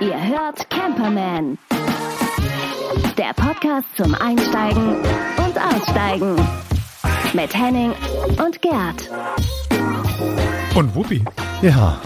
[0.00, 1.58] Ihr hört Camperman.
[3.18, 4.96] Der Podcast zum Einsteigen
[5.36, 6.36] und Aussteigen.
[7.32, 7.92] Mit Henning
[8.38, 9.10] und Gerd.
[10.76, 11.24] Und Wuppi.
[11.60, 12.00] Ja.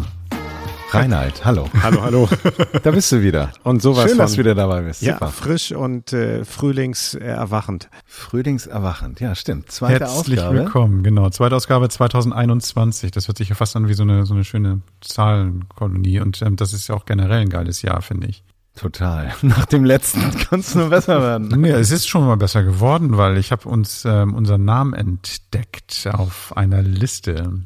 [0.91, 1.68] Reinhard, hallo.
[1.82, 2.29] Hallo, hallo.
[2.82, 3.50] Da bist du wieder.
[3.64, 5.02] Und sowas Schön, dass du wieder dabei bist.
[5.02, 5.29] Ja, Super.
[5.29, 7.89] frisch und äh, frühlingserwachend.
[8.05, 9.70] Frühlingserwachend, ja, stimmt.
[9.70, 10.59] Zweite Herzlich Ausgabe.
[10.59, 11.29] willkommen, genau.
[11.30, 13.11] Zweite Ausgabe 2021.
[13.11, 16.20] Das hört sich ja fast an wie so eine, so eine schöne Zahlenkolonie.
[16.20, 18.45] Und ähm, das ist ja auch generell ein geiles Jahr, finde ich.
[18.77, 19.34] Total.
[19.43, 21.48] Nach dem letzten kann es nur besser werden.
[21.60, 26.09] Nee, es ist schon mal besser geworden, weil ich habe uns ähm, unseren Namen entdeckt
[26.12, 27.60] auf einer Liste.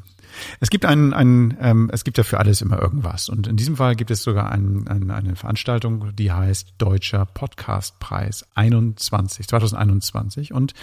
[0.61, 3.29] Es gibt einen, einen ähm, es gibt ja für alles immer irgendwas.
[3.29, 8.47] Und in diesem Fall gibt es sogar ein, ein, eine Veranstaltung, die heißt Deutscher Podcastpreis
[8.55, 10.53] 21, 2021.
[10.53, 10.75] Und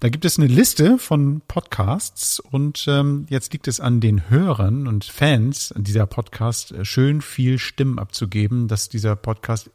[0.00, 4.86] da gibt es eine Liste von Podcasts und ähm, jetzt liegt es an den Hörern
[4.86, 9.70] und Fans dieser Podcast äh, schön viel Stimmen abzugeben, dass dieser Podcast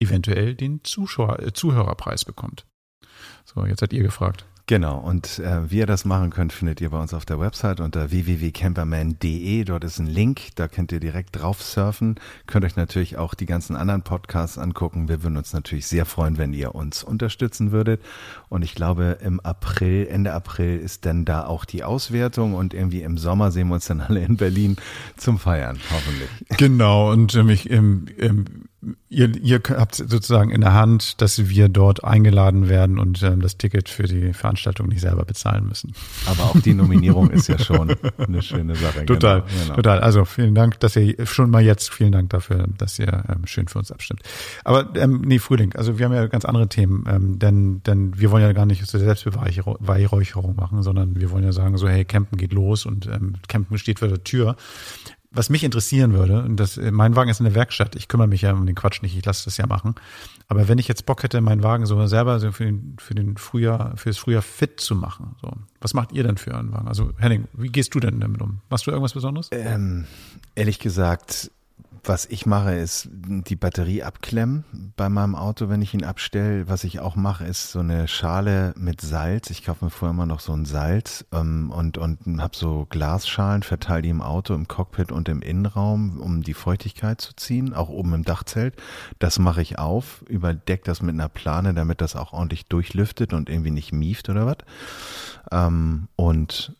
[0.00, 2.66] eventuell den Zuschauer, äh, Zuhörerpreis bekommt.
[3.44, 4.44] So, jetzt seid ihr gefragt.
[4.68, 7.80] Genau, und äh, wie ihr das machen könnt, findet ihr bei uns auf der Website
[7.80, 9.64] unter www.camperman.de.
[9.64, 12.16] Dort ist ein Link, da könnt ihr direkt drauf surfen.
[12.46, 15.08] Könnt euch natürlich auch die ganzen anderen Podcasts angucken.
[15.08, 18.02] Wir würden uns natürlich sehr freuen, wenn ihr uns unterstützen würdet.
[18.50, 23.00] Und ich glaube, im April, Ende April ist dann da auch die Auswertung und irgendwie
[23.00, 24.76] im Sommer sehen wir uns dann alle in Berlin
[25.16, 26.28] zum Feiern, hoffentlich.
[26.58, 28.67] Genau, und ähm, ich, ähm, ähm,
[29.08, 33.56] ihr, ihr habt sozusagen in der Hand, dass wir dort eingeladen werden und ähm, das
[33.56, 35.94] Ticket für die Veranstaltung nicht selber bezahlen müssen.
[36.26, 39.04] Aber auch die Nominierung ist ja schon eine schöne Sache.
[39.04, 39.74] Total, genau, genau.
[39.74, 40.00] total.
[40.00, 43.66] Also vielen Dank, dass ihr schon mal jetzt, vielen Dank dafür, dass ihr ähm, schön
[43.66, 44.22] für uns abstimmt.
[44.64, 48.30] Aber ähm, nee, Frühling, also wir haben ja ganz andere Themen, ähm, denn, denn wir
[48.30, 52.38] wollen ja gar nicht so Selbstbeweihräucherung machen, sondern wir wollen ja sagen so, hey, Campen
[52.38, 54.56] geht los und ähm, Campen steht vor der Tür.
[55.38, 58.26] Was mich interessieren würde, und das, äh, mein Wagen ist in der Werkstatt, ich kümmere
[58.26, 59.94] mich ja um den Quatsch nicht, ich lasse das ja machen.
[60.48, 63.36] Aber wenn ich jetzt Bock hätte, meinen Wagen so selber so für den, für den
[63.36, 65.52] Frühjahr, fürs Frühjahr fit zu machen, so.
[65.80, 66.88] Was macht ihr denn für euren Wagen?
[66.88, 68.62] Also Henning, wie gehst du denn damit um?
[68.68, 69.48] Machst du irgendwas Besonderes?
[69.52, 70.06] Ähm,
[70.56, 71.52] ehrlich gesagt,
[72.08, 74.64] was ich mache, ist die Batterie abklemmen
[74.96, 76.68] bei meinem Auto, wenn ich ihn abstelle.
[76.68, 79.50] Was ich auch mache, ist so eine Schale mit Salz.
[79.50, 83.62] Ich kaufe mir vorher immer noch so ein Salz ähm, und, und habe so Glasschalen,
[83.62, 87.90] verteile die im Auto, im Cockpit und im Innenraum, um die Feuchtigkeit zu ziehen, auch
[87.90, 88.74] oben im Dachzelt.
[89.18, 93.50] Das mache ich auf, überdeck das mit einer Plane, damit das auch ordentlich durchlüftet und
[93.50, 94.58] irgendwie nicht mieft oder was.
[95.52, 96.72] Ähm, und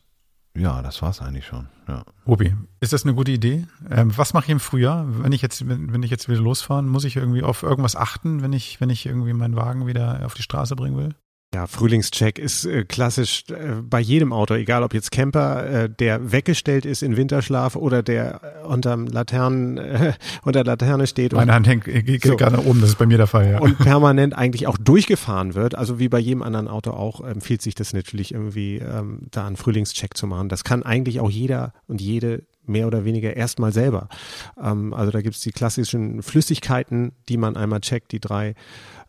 [0.55, 1.67] ja, das war's eigentlich schon.
[1.87, 2.03] Ja.
[2.25, 3.67] Obi, ist das eine gute Idee?
[3.89, 6.87] Ähm, was mache ich im Frühjahr, wenn ich jetzt, wenn, wenn ich jetzt wieder losfahren,
[6.87, 10.33] muss ich irgendwie auf irgendwas achten, wenn ich, wenn ich irgendwie meinen Wagen wieder auf
[10.33, 11.15] die Straße bringen will?
[11.51, 16.31] Ja, Frühlingscheck ist äh, klassisch äh, bei jedem Auto, egal ob jetzt Camper, äh, der
[16.31, 21.55] weggestellt ist in Winterschlaf oder der äh, unterm Laternen, äh, unter Laterne steht und, Meine
[21.55, 22.35] Hand hängt, äh, geht So.
[22.35, 23.59] gerade nach oben, das ist bei mir der Fall, ja.
[23.59, 25.73] und permanent eigentlich auch durchgefahren wird.
[25.73, 29.57] Also wie bei jedem anderen Auto auch, empfiehlt sich das natürlich irgendwie, ähm, da einen
[29.57, 30.49] Frühlingscheck zu machen.
[30.49, 34.07] Das kann eigentlich auch jeder und jede mehr oder weniger erstmal selber.
[34.61, 38.53] Ähm, also da gibt's die klassischen Flüssigkeiten, die man einmal checkt, die drei.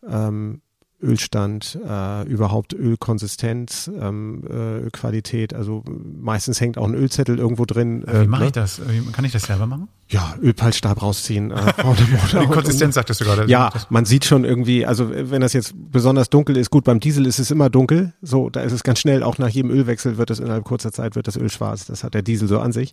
[0.09, 0.61] Ähm,
[1.01, 5.53] Ölstand, äh, überhaupt Ölkonsistenz, ähm, äh, Ölqualität.
[5.53, 8.03] Also meistens hängt auch ein Ölzettel irgendwo drin.
[8.05, 8.47] Wie mache ne?
[8.47, 8.81] ich das?
[9.11, 9.87] Kann ich das selber machen?
[10.11, 11.51] Ja, Ölpeilstab rausziehen.
[11.51, 11.73] Äh,
[12.41, 13.49] Die Konsistenz sagtest du gerade.
[13.49, 17.25] ja, man sieht schon irgendwie, also wenn das jetzt besonders dunkel ist, gut, beim Diesel
[17.25, 20.29] ist es immer dunkel, so, da ist es ganz schnell, auch nach jedem Ölwechsel wird
[20.29, 22.91] es innerhalb kurzer Zeit, wird das Öl schwarz, das hat der Diesel so an sich.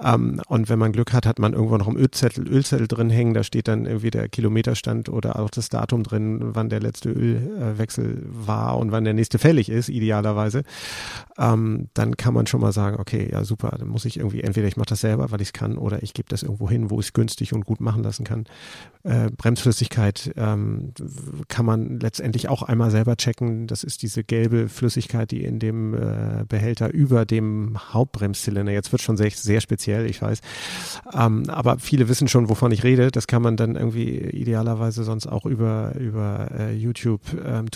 [0.00, 3.34] Ähm, und wenn man Glück hat, hat man irgendwo noch einen Ölzettel, Ölzettel drin hängen,
[3.34, 8.22] da steht dann irgendwie der Kilometerstand oder auch das Datum drin, wann der letzte Ölwechsel
[8.26, 10.62] war und wann der nächste fällig ist, idealerweise.
[11.36, 14.68] Ähm, dann kann man schon mal sagen, okay, ja super, dann muss ich irgendwie, entweder
[14.68, 17.00] ich mache das selber, weil ich es kann, oder ich gebe das irgendwo hin, wo
[17.00, 18.46] ich es günstig und gut machen lassen kann.
[19.04, 20.92] Äh, Bremsflüssigkeit ähm,
[21.48, 23.66] kann man letztendlich auch einmal selber checken.
[23.66, 29.02] Das ist diese gelbe Flüssigkeit, die in dem äh, Behälter über dem Hauptbremszylinder, jetzt wird
[29.02, 30.40] schon sehr, sehr speziell, ich weiß,
[31.12, 33.10] ähm, aber viele wissen schon, wovon ich rede.
[33.10, 37.66] Das kann man dann irgendwie idealerweise sonst auch über, über äh, YouTube ähm,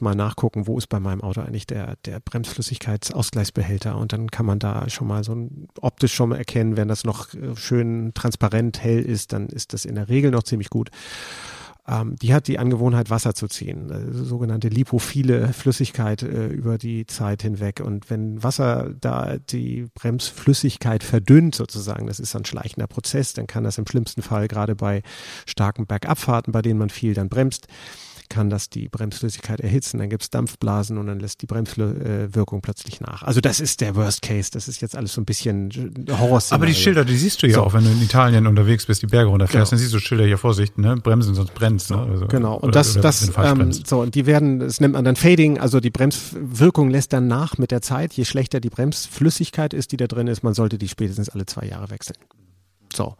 [0.00, 4.58] mal nachgucken, wo ist bei meinem Auto eigentlich der, der Bremsflüssigkeitsausgleichsbehälter und dann kann man
[4.58, 7.54] da schon mal so ein, optisch schon mal erkennen, wenn das noch äh,
[8.12, 10.90] transparent hell ist, dann ist das in der Regel noch ziemlich gut.
[11.86, 17.06] Ähm, die hat die Angewohnheit, Wasser zu ziehen, also sogenannte lipophile Flüssigkeit äh, über die
[17.06, 17.80] Zeit hinweg.
[17.80, 23.64] Und wenn Wasser da die Bremsflüssigkeit verdünnt sozusagen, das ist ein schleichender Prozess, dann kann
[23.64, 25.02] das im schlimmsten Fall gerade bei
[25.46, 27.66] starken Bergabfahrten, bei denen man viel dann bremst,
[28.28, 33.22] kann das die Bremsflüssigkeit erhitzen, dann gibt's Dampfblasen und dann lässt die Bremswirkung plötzlich nach.
[33.22, 35.70] Also das ist der Worst Case, das ist jetzt alles so ein bisschen
[36.10, 36.42] Horror.
[36.50, 37.62] Aber die Schilder, die siehst du ja so.
[37.62, 39.70] auch, wenn du in Italien unterwegs bist, die Berge runterfährst, genau.
[39.70, 40.96] dann siehst du Schilder hier Vorsicht, ne?
[40.96, 41.90] Bremsen, sonst brennt's.
[41.90, 41.98] Ne?
[41.98, 45.04] Also, genau, und oder, das, oder das, ähm, so, und die werden, das nennt man
[45.04, 49.74] dann Fading, also die Bremswirkung lässt dann nach mit der Zeit, je schlechter die Bremsflüssigkeit
[49.74, 52.16] ist, die da drin ist, man sollte die spätestens alle zwei Jahre wechseln.
[52.94, 53.16] So.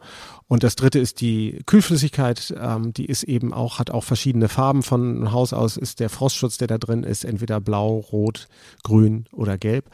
[0.47, 4.83] Und das dritte ist die Kühlflüssigkeit, ähm, die ist eben auch, hat auch verschiedene Farben.
[4.83, 8.47] Von Haus aus ist der Frostschutz, der da drin ist, entweder blau, rot,
[8.83, 9.89] grün oder gelb.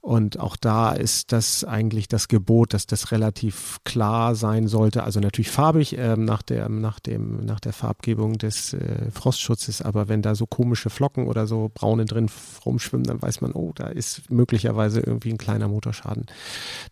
[0.00, 5.04] Und auch da ist das eigentlich das Gebot, dass das relativ klar sein sollte.
[5.04, 9.82] Also natürlich farbig ähm, nach, der, nach, dem, nach der Farbgebung des äh, Frostschutzes.
[9.82, 12.30] Aber wenn da so komische Flocken oder so braune drin
[12.64, 16.24] rumschwimmen, dann weiß man, oh, da ist möglicherweise irgendwie ein kleiner Motorschaden,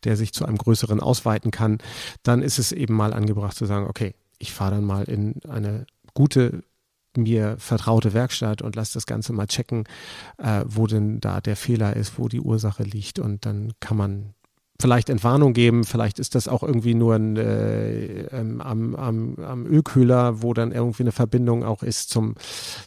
[0.04, 1.78] der sich zu einem größeren ausweiten kann.
[2.28, 5.86] Dann ist es eben mal angebracht zu sagen, okay, ich fahre dann mal in eine
[6.12, 6.62] gute
[7.16, 9.84] mir vertraute Werkstatt und lass das Ganze mal checken,
[10.36, 14.34] äh, wo denn da der Fehler ist, wo die Ursache liegt und dann kann man
[14.80, 19.66] vielleicht Entwarnung geben, vielleicht ist das auch irgendwie nur ein, äh, ähm, am, am, am
[19.66, 22.36] Ölkühler, wo dann irgendwie eine Verbindung auch ist zum,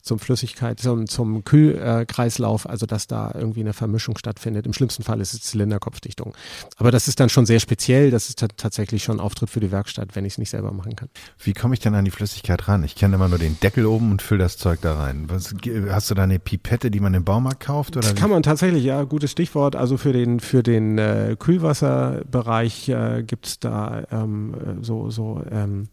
[0.01, 4.65] zum Flüssigkeit, zum, zum Kühlkreislauf, also dass da irgendwie eine Vermischung stattfindet.
[4.65, 6.33] Im schlimmsten Fall ist es Zylinderkopfdichtung.
[6.77, 10.15] Aber das ist dann schon sehr speziell, das ist tatsächlich schon Auftritt für die Werkstatt,
[10.15, 11.09] wenn ich es nicht selber machen kann.
[11.43, 12.85] Wie komme ich denn an die Flüssigkeit ran?
[12.85, 15.25] Ich kenne immer nur den Deckel oben und fülle das Zeug da rein.
[15.27, 15.53] Was,
[15.89, 17.97] hast du da eine Pipette, die man im Baumarkt kauft?
[17.97, 19.75] Oder das kann man tatsächlich, ja, gutes Stichwort.
[19.75, 25.41] Also für den, für den äh, Kühlwasser Wasserbereich äh, gibt es da ähm, so, so
[25.49, 25.87] ähm,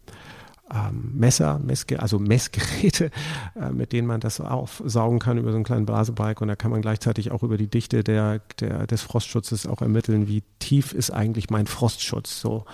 [0.71, 3.11] ähm, Messer, Messge also Messgeräte,
[3.59, 6.41] äh, mit denen man das aufsaugen kann über so einen kleinen Blasebalg.
[6.41, 10.27] Und da kann man gleichzeitig auch über die Dichte der, der, des Frostschutzes auch ermitteln,
[10.27, 12.65] wie tief ist eigentlich mein Frostschutz so.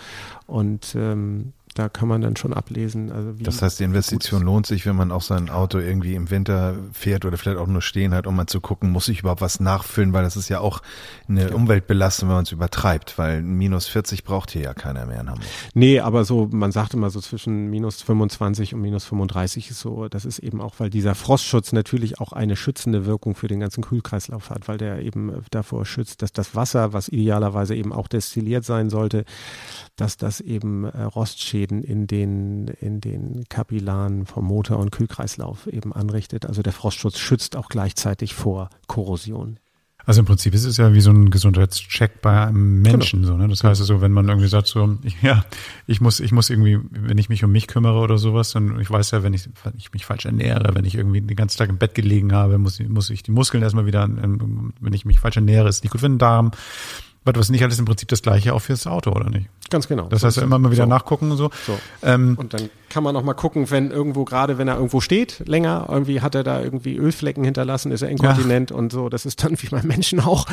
[0.46, 3.12] Und ähm, da kann man dann schon ablesen.
[3.12, 6.78] Also das heißt, die Investition lohnt sich, wenn man auch sein Auto irgendwie im Winter
[6.94, 9.60] fährt oder vielleicht auch nur stehen hat, um mal zu gucken, muss ich überhaupt was
[9.60, 10.82] nachfüllen, weil das ist ja auch
[11.28, 11.54] eine ja.
[11.54, 15.46] Umweltbelastung, wenn man es übertreibt, weil minus 40 braucht hier ja keiner mehr in Hamburg.
[15.74, 20.08] Nee, aber so, man sagt immer so zwischen minus 25 und minus 35 ist so,
[20.08, 23.84] das ist eben auch, weil dieser Frostschutz natürlich auch eine schützende Wirkung für den ganzen
[23.84, 28.64] Kühlkreislauf hat, weil der eben davor schützt, dass das Wasser, was idealerweise eben auch destilliert
[28.64, 29.26] sein sollte,
[29.98, 35.94] dass das eben äh, Rostschäden in den, in den Kapillaren vom Motor- und Kühlkreislauf eben
[35.94, 36.46] anrichtet.
[36.46, 39.60] Also der Frostschutz schützt auch gleichzeitig vor Korrosion.
[40.06, 43.34] Also im Prinzip ist es ja wie so ein Gesundheitscheck bei einem Menschen, genau.
[43.34, 43.48] so, ne?
[43.48, 45.44] Das heißt also, wenn man irgendwie sagt so, ich, ja,
[45.88, 48.92] ich muss, ich muss irgendwie, wenn ich mich um mich kümmere oder sowas, dann ich
[48.92, 51.70] weiß ja, wenn ich, wenn ich mich falsch ernähre, wenn ich irgendwie den ganzen Tag
[51.70, 55.38] im Bett gelegen habe, muss, muss ich die Muskeln erstmal wieder, wenn ich mich falsch
[55.38, 56.52] ernähre, ist nicht gut für den Darm.
[57.26, 59.50] Aber das ist nicht alles im Prinzip das gleiche auch fürs Auto, oder nicht?
[59.72, 60.08] Ganz genau.
[60.10, 60.90] Das heißt, immer mal wieder so.
[60.90, 61.50] nachgucken und so.
[61.66, 61.78] so.
[62.04, 65.44] Ähm, und dann kann man auch mal gucken, wenn irgendwo, gerade wenn er irgendwo steht,
[65.46, 68.76] länger, irgendwie hat er da irgendwie Ölflecken hinterlassen, ist er inkontinent ja.
[68.76, 69.10] und so.
[69.10, 70.46] Das ist dann wie beim Menschen auch.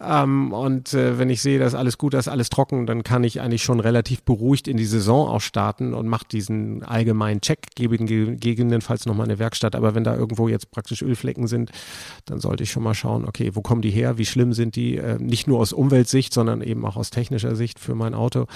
[0.00, 3.40] Ähm, und äh, wenn ich sehe, dass alles gut ist, alles trocken, dann kann ich
[3.40, 7.98] eigentlich schon relativ beruhigt in die Saison auch starten und mache diesen allgemeinen Check, gebe
[7.98, 9.74] gegebenenfalls nochmal eine Werkstatt.
[9.74, 11.70] Aber wenn da irgendwo jetzt praktisch Ölflecken sind,
[12.26, 14.96] dann sollte ich schon mal schauen, okay, wo kommen die her, wie schlimm sind die,
[14.96, 18.46] äh, nicht nur aus Umweltsicht, sondern eben auch aus technischer Sicht für mein Auto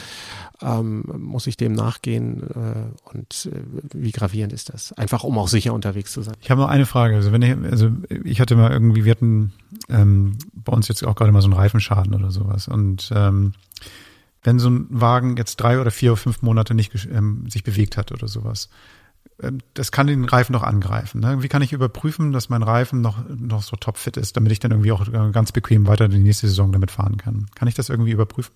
[0.62, 4.92] ähm, muss ich dem nachgehen äh, und äh, wie gravierend ist das?
[4.92, 6.34] Einfach um auch sicher unterwegs zu sein.
[6.40, 7.16] Ich habe noch eine Frage.
[7.16, 7.90] Also wenn ich, also
[8.24, 9.52] ich hatte mal irgendwie, wir hatten
[9.88, 13.54] ähm, bei uns jetzt auch gerade mal so einen Reifenschaden oder sowas und ähm,
[14.42, 17.96] wenn so ein Wagen jetzt drei oder vier oder fünf Monate nicht ähm, sich bewegt
[17.96, 18.68] hat oder sowas,
[19.40, 21.20] ähm, das kann den Reifen noch angreifen.
[21.20, 21.42] Ne?
[21.42, 24.72] Wie kann ich überprüfen, dass mein Reifen noch, noch so topfit ist, damit ich dann
[24.72, 27.46] irgendwie auch ganz bequem weiter die nächste Saison damit fahren kann?
[27.54, 28.52] Kann ich das irgendwie überprüfen?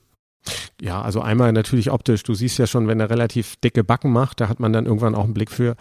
[0.81, 2.23] Ja, also einmal natürlich optisch.
[2.23, 5.15] Du siehst ja schon, wenn er relativ dicke Backen macht, da hat man dann irgendwann
[5.15, 5.77] auch einen Blick für.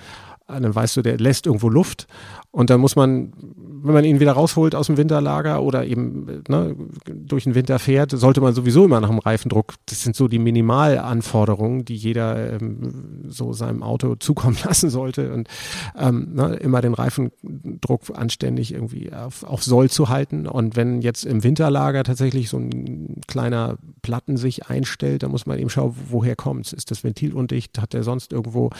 [0.48, 2.08] Dann weißt du, der lässt irgendwo Luft
[2.56, 3.34] und dann muss man
[3.86, 8.12] wenn man ihn wieder rausholt aus dem Winterlager oder eben ne, durch den Winter fährt,
[8.12, 13.26] sollte man sowieso immer nach dem Reifendruck, das sind so die Minimalanforderungen, die jeder ähm,
[13.28, 15.48] so seinem Auto zukommen lassen sollte und
[15.98, 20.48] ähm, ne, immer den Reifendruck anständig irgendwie auf, auf Soll zu halten.
[20.48, 25.60] Und wenn jetzt im Winterlager tatsächlich so ein kleiner Platten sich einstellt, dann muss man
[25.60, 26.74] eben schauen, woher kommt es.
[26.74, 27.80] Ist das Ventil undicht?
[27.80, 28.72] Hat der sonst irgendwo,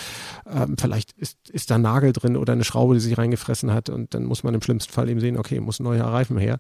[0.52, 4.14] ähm, vielleicht ist, ist da Nagel drin oder eine Schraube, die sich reingefressen hat und
[4.14, 6.60] dann muss man im schlimmsten Fall eben sehen, okay, muss ein neuer Reifen her.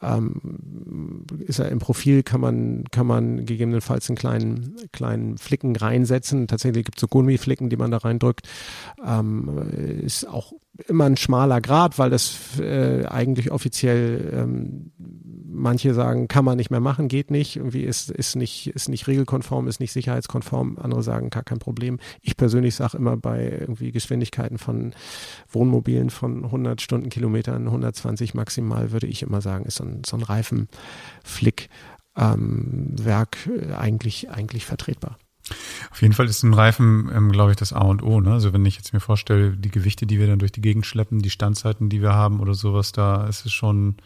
[0.00, 6.46] Ähm, ist er im Profil, kann man, kann man gegebenenfalls einen kleinen, kleinen Flicken reinsetzen.
[6.46, 8.48] Tatsächlich gibt es so Gummiflicken, die man da reindrückt.
[9.04, 9.48] Ähm,
[10.04, 10.52] ist auch
[10.86, 14.92] immer ein schmaler Grad, weil das äh, eigentlich offiziell ähm,
[15.50, 19.06] manche sagen, kann man nicht mehr machen, geht nicht, irgendwie ist, ist nicht, ist nicht
[19.06, 21.98] regelkonform, ist nicht sicherheitskonform, andere sagen, gar kein Problem.
[22.20, 24.94] Ich persönlich sage immer bei irgendwie Geschwindigkeiten von
[25.50, 30.22] Wohnmobilen von 100 Stundenkilometern, 120 maximal, würde ich immer sagen, ist so ein, so ein
[30.22, 31.68] Reifenflick
[32.16, 35.18] ähm, äh, eigentlich, eigentlich vertretbar.
[35.90, 38.20] Auf jeden Fall ist ein Reifen, ähm, glaube ich, das A und O.
[38.20, 38.32] Ne?
[38.32, 41.20] Also wenn ich jetzt mir vorstelle, die Gewichte, die wir dann durch die Gegend schleppen,
[41.20, 43.96] die Standzeiten, die wir haben oder sowas, da ist es schon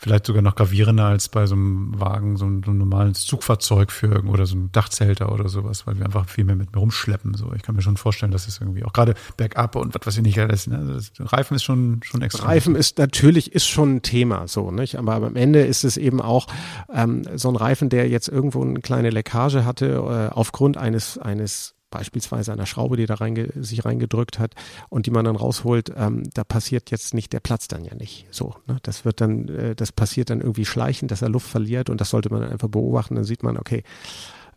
[0.00, 3.92] vielleicht sogar noch gravierender als bei so einem Wagen, so ein, so ein normales Zugfahrzeug
[3.92, 7.34] für oder so ein Dachzelter oder sowas, weil wir einfach viel mehr mit mir rumschleppen.
[7.34, 10.16] So, ich kann mir schon vorstellen, dass es irgendwie auch gerade bergab und was weiß
[10.16, 10.66] ich nicht alles.
[10.66, 10.94] Ne?
[10.94, 12.46] Das, Reifen ist schon schon extra.
[12.46, 14.96] Reifen ist natürlich ist schon ein Thema, so nicht.
[14.96, 16.46] Aber am Ende ist es eben auch
[16.92, 21.74] ähm, so ein Reifen, der jetzt irgendwo eine kleine Leckage hatte äh, aufgrund eines eines
[21.90, 24.54] beispielsweise einer Schraube, die da reinge sich reingedrückt hat
[24.88, 28.26] und die man dann rausholt, ähm, da passiert jetzt nicht, der Platz dann ja nicht.
[28.30, 28.78] So, ne?
[28.82, 32.10] das wird dann, äh, das passiert dann irgendwie schleichend, dass er Luft verliert und das
[32.10, 33.14] sollte man einfach beobachten.
[33.14, 33.82] Dann sieht man, okay,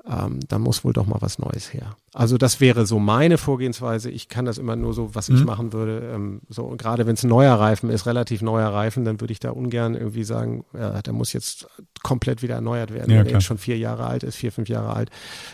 [0.09, 1.95] ähm, da muss wohl doch mal was Neues her.
[2.13, 4.09] Also das wäre so meine Vorgehensweise.
[4.09, 5.35] Ich kann das immer nur so, was mhm.
[5.35, 6.11] ich machen würde.
[6.13, 9.39] Ähm, so gerade wenn es ein neuer Reifen ist, relativ neuer Reifen, dann würde ich
[9.39, 11.67] da ungern irgendwie sagen, ja, der muss jetzt
[12.03, 13.11] komplett wieder erneuert werden.
[13.11, 15.09] Ja, wenn er jetzt schon vier Jahre alt ist, vier, fünf Jahre alt,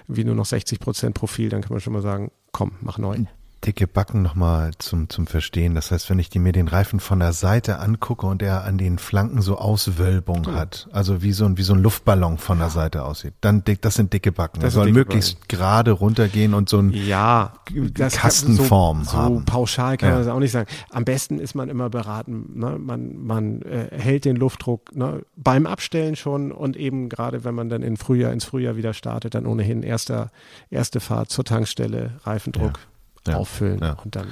[0.07, 3.17] wie nur noch 60 Prozent Profil, dann kann man schon mal sagen, komm, mach neu
[3.65, 5.75] dicke Backen nochmal zum, zum Verstehen.
[5.75, 8.77] Das heißt, wenn ich die, mir den Reifen von der Seite angucke und er an
[8.77, 10.57] den Flanken so Auswölbung genau.
[10.57, 13.81] hat, also wie so ein, wie so ein Luftballon von der Seite aussieht, dann dick,
[13.81, 14.61] das sind dicke Backen.
[14.61, 15.47] Das, soll möglichst Backen.
[15.47, 17.53] gerade runtergehen und so ein ja,
[17.95, 19.37] Kastenform so, haben.
[19.39, 20.15] So pauschal kann ja.
[20.15, 20.69] man das auch nicht sagen.
[20.91, 22.77] Am besten ist man immer beraten, ne?
[22.79, 25.23] man, man äh, hält den Luftdruck ne?
[25.35, 29.35] beim Abstellen schon und eben gerade wenn man dann in Frühjahr, ins Frühjahr wieder startet,
[29.35, 30.31] dann ohnehin erster,
[30.69, 32.77] erste Fahrt zur Tankstelle, Reifendruck.
[32.77, 32.88] Ja
[33.27, 33.35] ja.
[33.35, 33.97] auffüllen ja.
[34.03, 34.27] und dann.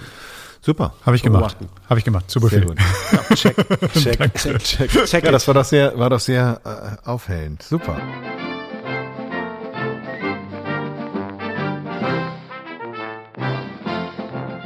[0.62, 1.56] Super, habe ich gemacht.
[1.90, 2.30] Habe ich gemacht.
[2.30, 2.78] Super sehr gut.
[3.12, 3.56] Ja, check,
[3.94, 5.24] check, check, check, check.
[5.24, 6.60] Ja, das war doch sehr, war doch sehr
[7.06, 7.64] äh, aufhellend.
[7.64, 7.98] Super.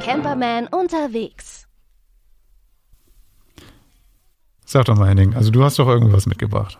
[0.02, 1.68] Camperman unterwegs.
[4.64, 6.78] Sag doch mal, Henning, also du hast doch irgendwas mitgebracht.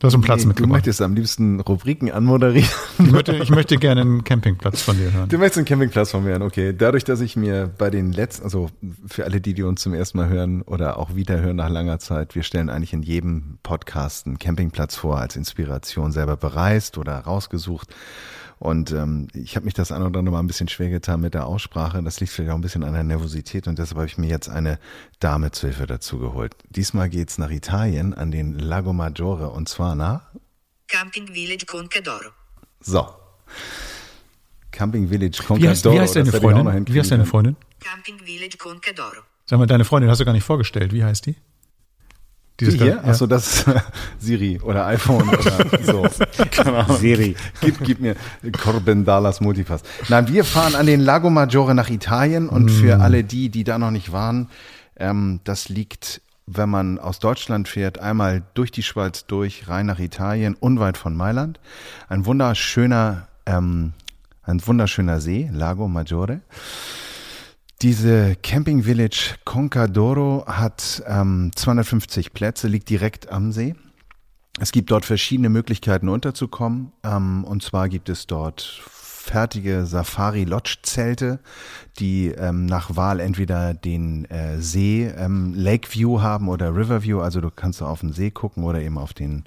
[0.00, 0.70] Du hast einen Platz nee, mitgebracht.
[0.70, 2.68] Du möchtest am liebsten Rubriken anmoderieren.
[2.98, 5.28] Ich möchte, ich möchte gerne einen Campingplatz von dir hören.
[5.28, 6.74] Du möchtest einen Campingplatz von mir hören, okay.
[6.76, 8.70] Dadurch, dass ich mir bei den letzten, also
[9.06, 11.98] für alle die, die uns zum ersten Mal hören oder auch wieder hören nach langer
[11.98, 17.18] Zeit, wir stellen eigentlich in jedem Podcast einen Campingplatz vor als Inspiration selber bereist oder
[17.18, 17.94] rausgesucht.
[18.60, 21.32] Und ähm, ich habe mich das ein oder andere Mal ein bisschen schwer getan mit
[21.32, 22.02] der Aussprache.
[22.02, 24.50] Das liegt vielleicht auch ein bisschen an der Nervosität und deshalb habe ich mir jetzt
[24.50, 24.78] eine
[25.18, 26.54] Dame zu Hilfe dazu geholt.
[26.68, 30.24] Diesmal geht's nach Italien an den Lago Maggiore und zwar nach
[30.88, 32.32] Camping Village Concadoro.
[32.80, 33.08] So.
[34.72, 35.62] Camping Village Concadoro.
[35.62, 36.86] Wie heißt, wie heißt deine Freundin?
[36.94, 37.56] Wie heißt deine Freundin?
[37.80, 39.22] Camping Village Concadoro.
[39.46, 40.92] Sag mal, deine Freundin hast du gar nicht vorgestellt.
[40.92, 41.36] Wie heißt die?
[42.60, 43.00] Dieses die hier?
[43.02, 43.04] Ja.
[43.04, 43.66] Achso, das ist
[44.18, 46.06] Siri oder iPhone oder so.
[46.50, 46.96] Keine Ahnung.
[46.98, 47.34] Siri.
[47.60, 48.16] Gib, gib mir
[48.62, 49.82] Corben Dallas Multipass.
[50.08, 52.68] Nein, wir fahren an den Lago Maggiore nach Italien und mm.
[52.68, 54.48] für alle die, die da noch nicht waren,
[54.96, 56.20] ähm, das liegt
[56.52, 61.16] wenn man aus Deutschland fährt, einmal durch die Schweiz durch, rein nach Italien, unweit von
[61.16, 61.60] Mailand.
[62.08, 63.92] Ein wunderschöner, ähm,
[64.42, 66.40] ein wunderschöner See, Lago Maggiore.
[67.82, 73.74] Diese Camping Village Concadoro hat ähm, 250 Plätze, liegt direkt am See.
[74.60, 76.92] Es gibt dort verschiedene Möglichkeiten unterzukommen.
[77.02, 81.40] Ähm, und zwar gibt es dort fertige Safari-Lodge-Zelte,
[81.98, 87.20] die ähm, nach Wahl entweder den äh, See ähm, Lake View haben oder River View.
[87.20, 89.44] Also du kannst auf den See gucken oder eben auf den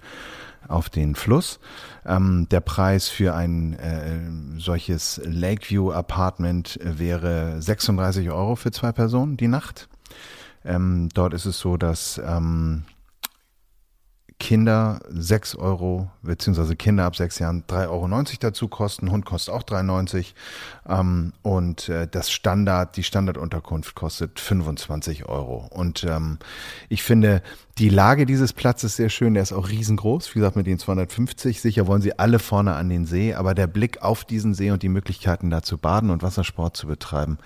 [0.67, 1.59] auf den Fluss.
[2.05, 9.37] Ähm, der Preis für ein äh, solches Lakeview Apartment wäre 36 Euro für zwei Personen
[9.37, 9.87] die Nacht.
[10.65, 12.83] Ähm, dort ist es so, dass ähm,
[14.43, 19.09] Kinder 6 Euro, beziehungsweise Kinder ab 6 Jahren 3,90 Euro dazu kosten.
[19.09, 20.33] Hund kostet auch 3,90
[20.89, 25.69] ähm, und äh, das Standard, die Standardunterkunft kostet 25 Euro.
[25.71, 26.39] Und ähm,
[26.89, 27.41] ich finde,
[27.79, 31.59] die Lage dieses Platzes sehr schön, der ist auch riesengroß, wie gesagt mit den 250.
[31.59, 34.83] Sicher wollen sie alle vorne an den See, aber der Blick auf diesen See und
[34.83, 37.39] die Möglichkeiten da zu baden und Wassersport zu betreiben,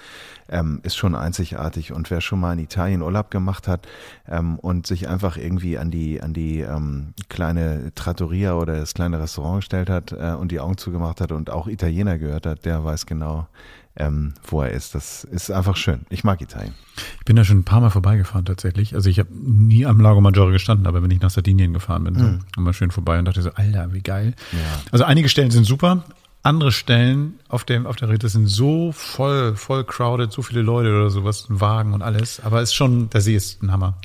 [0.50, 1.94] ähm, ist schon einzigartig.
[1.94, 3.88] Und wer schon mal in Italien Urlaub gemacht hat
[4.28, 9.22] ähm, und sich einfach irgendwie an die an die ähm, kleine Trattoria oder das kleine
[9.22, 12.84] Restaurant gestellt hat äh, und die Augen zugemacht hat und auch Italiener gehört hat, der
[12.84, 13.48] weiß genau,
[13.98, 14.96] ähm, wo er ist.
[14.96, 16.02] Das ist einfach schön.
[16.10, 16.74] Ich mag Italien.
[17.20, 18.96] Ich bin da schon ein paar Mal vorbeigefahren tatsächlich.
[18.96, 22.14] Also ich habe nie am Lago Maggiore gestanden, aber wenn ich nach Sardinien gefahren bin,
[22.14, 22.20] mhm.
[22.20, 24.34] so, immer schön vorbei und dachte so, Alter, wie geil.
[24.52, 24.82] Ja.
[24.92, 26.04] Also einige Stellen sind super,
[26.44, 30.96] andere Stellen auf dem auf der Rede sind so voll voll crowded, so viele Leute
[30.96, 32.40] oder sowas, ein Wagen und alles.
[32.44, 33.98] Aber es ist schon, der See ist ein Hammer.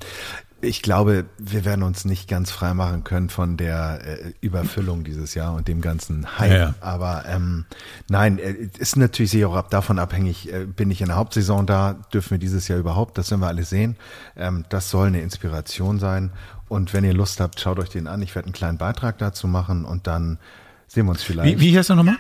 [0.65, 5.35] Ich glaube, wir werden uns nicht ganz frei machen können von der äh, Überfüllung dieses
[5.35, 6.53] Jahr und dem ganzen Hype.
[6.53, 6.75] Ja.
[6.81, 7.67] Aber ähm,
[8.09, 11.67] nein, äh, ist natürlich sicher auch ab davon abhängig, äh, bin ich in der Hauptsaison
[11.67, 13.97] da, dürfen wir dieses Jahr überhaupt, das werden wir alles sehen.
[14.37, 16.31] Ähm, das soll eine Inspiration sein.
[16.69, 18.23] Und wenn ihr Lust habt, schaut euch den an.
[18.23, 20.39] Ich werde einen kleinen Beitrag dazu machen und dann
[20.87, 21.59] sehen wir uns vielleicht.
[21.59, 22.17] Wie, wie heißt er nochmal?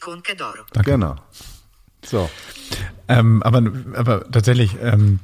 [0.00, 0.62] Concadoro.
[0.84, 1.16] Genau.
[2.04, 2.30] So.
[3.08, 3.62] Ähm, aber,
[3.94, 5.18] aber tatsächlich, ähm,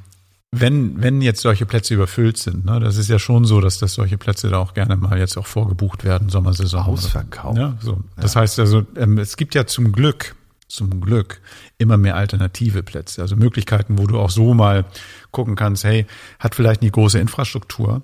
[0.51, 3.93] wenn, wenn jetzt solche Plätze überfüllt sind, ne, das ist ja schon so, dass das
[3.93, 6.85] solche Plätze da auch gerne mal jetzt auch vorgebucht werden, Sommersaison.
[6.85, 7.57] Ausverkauft.
[7.57, 8.01] Ja, so.
[8.15, 10.35] Das heißt also, ähm, es gibt ja zum Glück,
[10.67, 11.41] zum Glück
[11.77, 14.85] immer mehr alternative Plätze, also Möglichkeiten, wo du auch so mal
[15.31, 16.07] gucken kannst, hey,
[16.39, 18.01] hat vielleicht eine große Infrastruktur,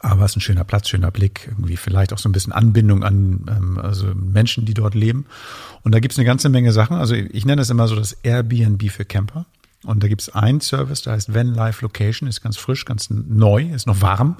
[0.00, 3.02] aber es ist ein schöner Platz, schöner Blick, irgendwie vielleicht auch so ein bisschen Anbindung
[3.04, 5.26] an ähm, also Menschen, die dort leben.
[5.82, 6.96] Und da gibt's eine ganze Menge Sachen.
[6.96, 9.46] Also ich nenne es immer so das Airbnb für Camper.
[9.84, 13.62] Und da gibt's einen Service, der heißt Van Life Location, ist ganz frisch, ganz neu,
[13.62, 14.36] ist noch warm.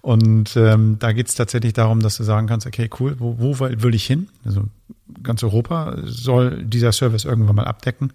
[0.00, 3.94] Und ähm, da geht's tatsächlich darum, dass du sagen kannst, okay, cool, wo, wo will
[3.94, 4.28] ich hin?
[4.44, 4.64] Also
[5.22, 8.12] ganz Europa soll dieser Service irgendwann mal abdecken.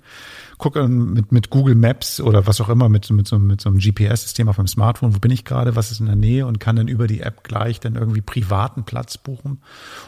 [0.58, 3.70] Guck ähm, mit, mit Google Maps oder was auch immer, mit, mit, so, mit so
[3.70, 6.60] einem GPS-System auf dem Smartphone, wo bin ich gerade, was ist in der Nähe und
[6.60, 9.62] kann dann über die App gleich dann irgendwie privaten Platz buchen.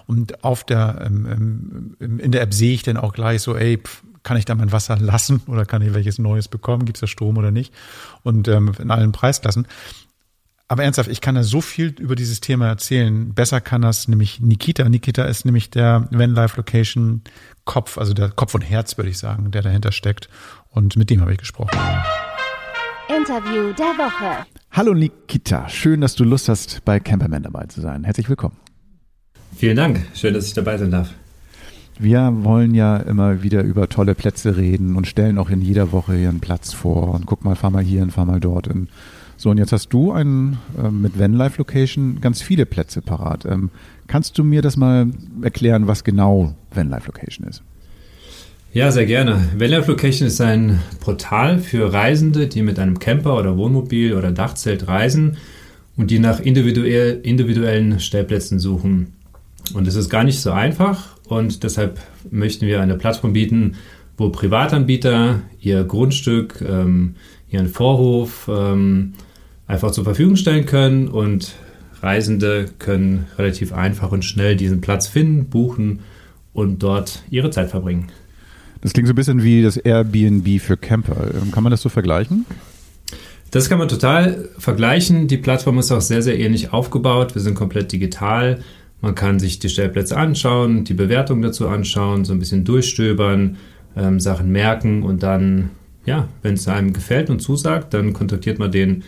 [0.05, 3.77] Und auf der, ähm, ähm, in der App sehe ich dann auch gleich so, ey,
[3.77, 6.85] pf, kann ich da mein Wasser lassen oder kann ich welches Neues bekommen?
[6.85, 7.73] Gibt es da Strom oder nicht?
[8.23, 9.67] Und ähm, in allen Preisklassen.
[10.67, 13.33] Aber ernsthaft, ich kann da so viel über dieses Thema erzählen.
[13.33, 14.87] Besser kann das nämlich Nikita.
[14.87, 17.23] Nikita ist nämlich der Van Life Location
[17.65, 20.29] Kopf, also der Kopf und Herz, würde ich sagen, der dahinter steckt.
[20.69, 21.77] Und mit dem habe ich gesprochen.
[23.09, 24.45] Interview der Woche.
[24.71, 28.05] Hallo Nikita, schön, dass du Lust hast, bei Camperman dabei zu sein.
[28.05, 28.55] Herzlich willkommen.
[29.57, 30.07] Vielen Dank.
[30.13, 31.09] Schön, dass ich dabei sein darf.
[32.01, 36.15] Wir wollen ja immer wieder über tolle Plätze reden und stellen auch in jeder Woche
[36.15, 38.67] hier einen Platz vor und guck mal, fahr mal hier und fahr mal dort.
[38.67, 38.89] Und
[39.37, 43.45] so, und jetzt hast du einen, äh, mit Vanlife Location ganz viele Plätze parat.
[43.45, 43.69] Ähm,
[44.07, 45.11] kannst du mir das mal
[45.43, 47.61] erklären, was genau Vanlife Location ist?
[48.73, 49.49] Ja, sehr gerne.
[49.55, 54.87] Vanlife Location ist ein Portal für Reisende, die mit einem Camper oder Wohnmobil oder Dachzelt
[54.87, 55.37] reisen
[55.97, 59.13] und die nach individuell, individuellen Stellplätzen suchen.
[59.75, 63.75] Und es ist gar nicht so einfach und deshalb möchten wir eine Plattform bieten,
[64.17, 67.15] wo Privatanbieter ihr Grundstück, ähm,
[67.49, 69.13] ihren Vorhof ähm,
[69.65, 71.55] einfach zur Verfügung stellen können und
[72.01, 75.99] Reisende können relativ einfach und schnell diesen Platz finden, buchen
[76.51, 78.07] und dort ihre Zeit verbringen.
[78.81, 81.33] Das klingt so ein bisschen wie das Airbnb für Camper.
[81.33, 82.45] Ähm, Kann man das so vergleichen?
[83.51, 85.27] Das kann man total vergleichen.
[85.27, 87.35] Die Plattform ist auch sehr, sehr ähnlich aufgebaut.
[87.35, 88.61] Wir sind komplett digital.
[89.01, 93.57] Man kann sich die Stellplätze anschauen, die Bewertung dazu anschauen, so ein bisschen durchstöbern,
[93.95, 95.71] ähm, Sachen merken und dann,
[96.05, 99.03] ja, wenn es einem gefällt und zusagt, dann kontaktiert man den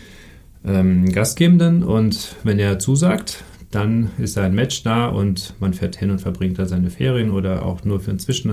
[0.64, 5.96] ähm, Gastgebenden und wenn er zusagt, dann ist da ein Match da und man fährt
[5.96, 8.52] hin und verbringt da seine Ferien oder auch nur für einen Zwischen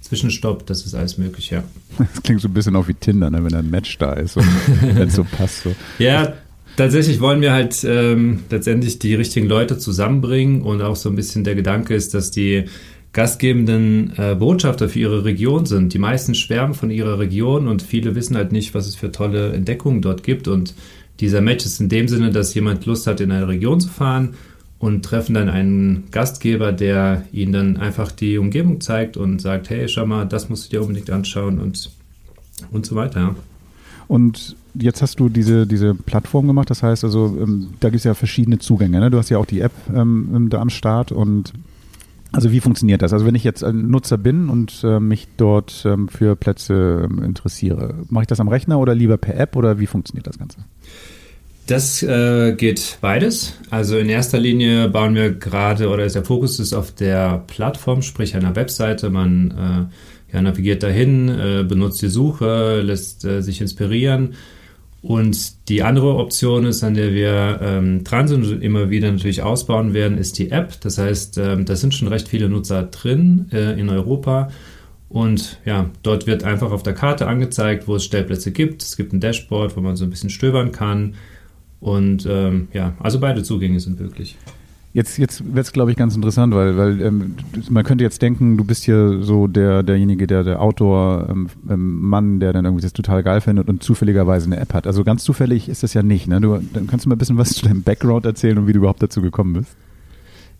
[0.00, 1.64] Zwischenstopp, das ist alles möglich, ja.
[1.98, 4.46] Das klingt so ein bisschen auch wie Tinder, ne, wenn ein Match da ist und
[4.80, 5.62] wenn es so passt.
[5.62, 5.74] So.
[5.98, 6.34] Ja,
[6.78, 11.42] tatsächlich wollen wir halt ähm, letztendlich die richtigen Leute zusammenbringen und auch so ein bisschen
[11.42, 12.64] der Gedanke ist, dass die
[13.12, 15.92] gastgebenden äh, Botschafter für ihre Region sind.
[15.92, 19.52] Die meisten schwärmen von ihrer Region und viele wissen halt nicht, was es für tolle
[19.52, 20.46] Entdeckungen dort gibt.
[20.46, 20.74] Und
[21.18, 24.34] dieser Match ist in dem Sinne, dass jemand Lust hat, in eine Region zu fahren
[24.78, 29.88] und treffen dann einen Gastgeber, der ihnen dann einfach die Umgebung zeigt und sagt, hey,
[29.88, 31.90] schau mal, das musst du dir unbedingt anschauen und,
[32.70, 33.34] und so weiter.
[34.06, 38.04] Und jetzt hast du diese, diese Plattform gemacht, das heißt also, ähm, da gibt es
[38.04, 39.00] ja verschiedene Zugänge.
[39.00, 39.10] Ne?
[39.10, 41.52] Du hast ja auch die App ähm, da am Start und
[42.30, 43.12] also wie funktioniert das?
[43.12, 47.22] Also wenn ich jetzt ein Nutzer bin und äh, mich dort ähm, für Plätze ähm,
[47.22, 50.58] interessiere, mache ich das am Rechner oder lieber per App oder wie funktioniert das Ganze?
[51.66, 53.54] Das äh, geht beides.
[53.70, 58.02] Also in erster Linie bauen wir gerade oder ist der Fokus ist auf der Plattform,
[58.02, 59.10] sprich einer Webseite.
[59.10, 59.88] Man
[60.30, 64.34] äh, ja, navigiert dahin, äh, benutzt die Suche, lässt äh, sich inspirieren.
[65.00, 69.42] Und die andere Option ist, an der wir ähm, dran sind und immer wieder natürlich
[69.42, 70.80] ausbauen werden, ist die App.
[70.80, 74.50] Das heißt, ähm, da sind schon recht viele Nutzer drin äh, in Europa.
[75.08, 78.82] Und ja, dort wird einfach auf der Karte angezeigt, wo es Stellplätze gibt.
[78.82, 81.14] Es gibt ein Dashboard, wo man so ein bisschen stöbern kann.
[81.80, 84.36] Und ähm, ja, also beide Zugänge sind möglich.
[84.94, 87.34] Jetzt, jetzt wird es, glaube ich, ganz interessant, weil, weil ähm,
[87.68, 92.54] man könnte jetzt denken, du bist hier so der, derjenige, der, der Outdoor-Mann, ähm, der
[92.54, 94.86] dann irgendwie das total geil findet und zufälligerweise eine App hat.
[94.86, 96.26] Also ganz zufällig ist das ja nicht.
[96.26, 96.40] Ne?
[96.40, 98.78] Du, dann kannst du mal ein bisschen was zu deinem Background erzählen und wie du
[98.78, 99.76] überhaupt dazu gekommen bist.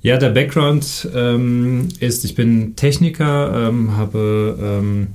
[0.02, 5.08] Ja, der Background ähm, ist, ich bin Techniker, ähm, habe ähm,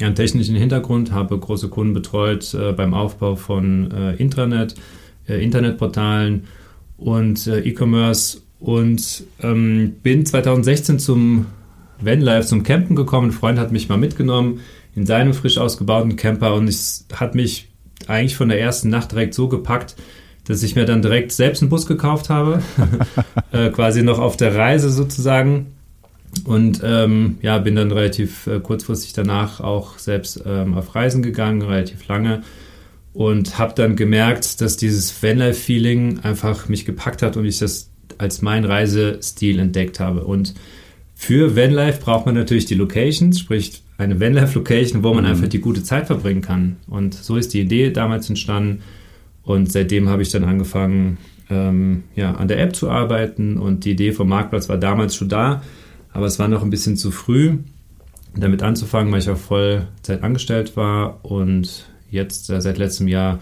[0.00, 4.74] einen technischen Hintergrund, habe große Kunden betreut äh, beim Aufbau von äh, Intranet,
[5.28, 6.44] äh, Internetportalen
[6.96, 11.46] und äh, E-Commerce und ähm, bin 2016 zum
[12.00, 13.28] Vanlife, zum Campen gekommen.
[13.28, 14.60] Ein Freund hat mich mal mitgenommen
[14.94, 17.68] in seinem frisch ausgebauten Camper und es hat mich
[18.06, 19.96] eigentlich von der ersten Nacht direkt so gepackt,
[20.44, 22.62] dass ich mir dann direkt selbst einen Bus gekauft habe,
[23.52, 25.72] äh, quasi noch auf der Reise sozusagen.
[26.44, 31.62] Und ähm, ja, bin dann relativ äh, kurzfristig danach auch selbst ähm, auf Reisen gegangen,
[31.62, 32.42] relativ lange.
[33.12, 38.42] Und habe dann gemerkt, dass dieses Vanlife-Feeling einfach mich gepackt hat und ich das als
[38.42, 40.24] mein Reisestil entdeckt habe.
[40.24, 40.54] Und
[41.14, 45.30] für Vanlife braucht man natürlich die Locations, sprich eine Vanlife-Location, wo man mhm.
[45.30, 46.76] einfach die gute Zeit verbringen kann.
[46.86, 48.82] Und so ist die Idee damals entstanden.
[49.42, 53.92] Und seitdem habe ich dann angefangen, ähm, ja, an der App zu arbeiten und die
[53.92, 55.62] Idee vom Marktplatz war damals schon da,
[56.12, 57.58] aber es war noch ein bisschen zu früh,
[58.34, 63.38] damit anzufangen, weil ich auch Vollzeit angestellt war und jetzt äh, seit letztem Jahr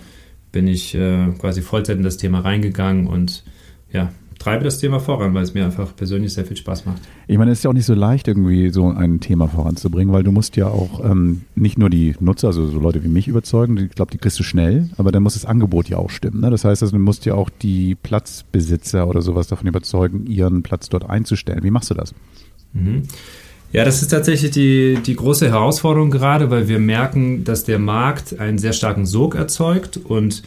[0.53, 3.45] bin ich äh, quasi Vollzeit in das Thema reingegangen und
[3.93, 4.13] ja,
[4.45, 7.01] treibe das Thema voran, weil es mir einfach persönlich sehr viel Spaß macht.
[7.27, 10.23] Ich meine, es ist ja auch nicht so leicht, irgendwie so ein Thema voranzubringen, weil
[10.23, 13.79] du musst ja auch ähm, nicht nur die Nutzer, also so Leute wie mich überzeugen,
[13.79, 16.41] ich glaube, die kriegst du schnell, aber dann muss das Angebot ja auch stimmen.
[16.41, 16.51] Ne?
[16.51, 20.91] Das heißt, also, du musst ja auch die Platzbesitzer oder sowas davon überzeugen, ihren Platz
[20.91, 21.65] dort einzustellen.
[21.65, 22.15] Wie machst du das?
[22.75, 23.05] Mhm.
[23.73, 28.39] Ja, das ist tatsächlich die, die große Herausforderung gerade, weil wir merken, dass der Markt
[28.39, 30.43] einen sehr starken Sog erzeugt und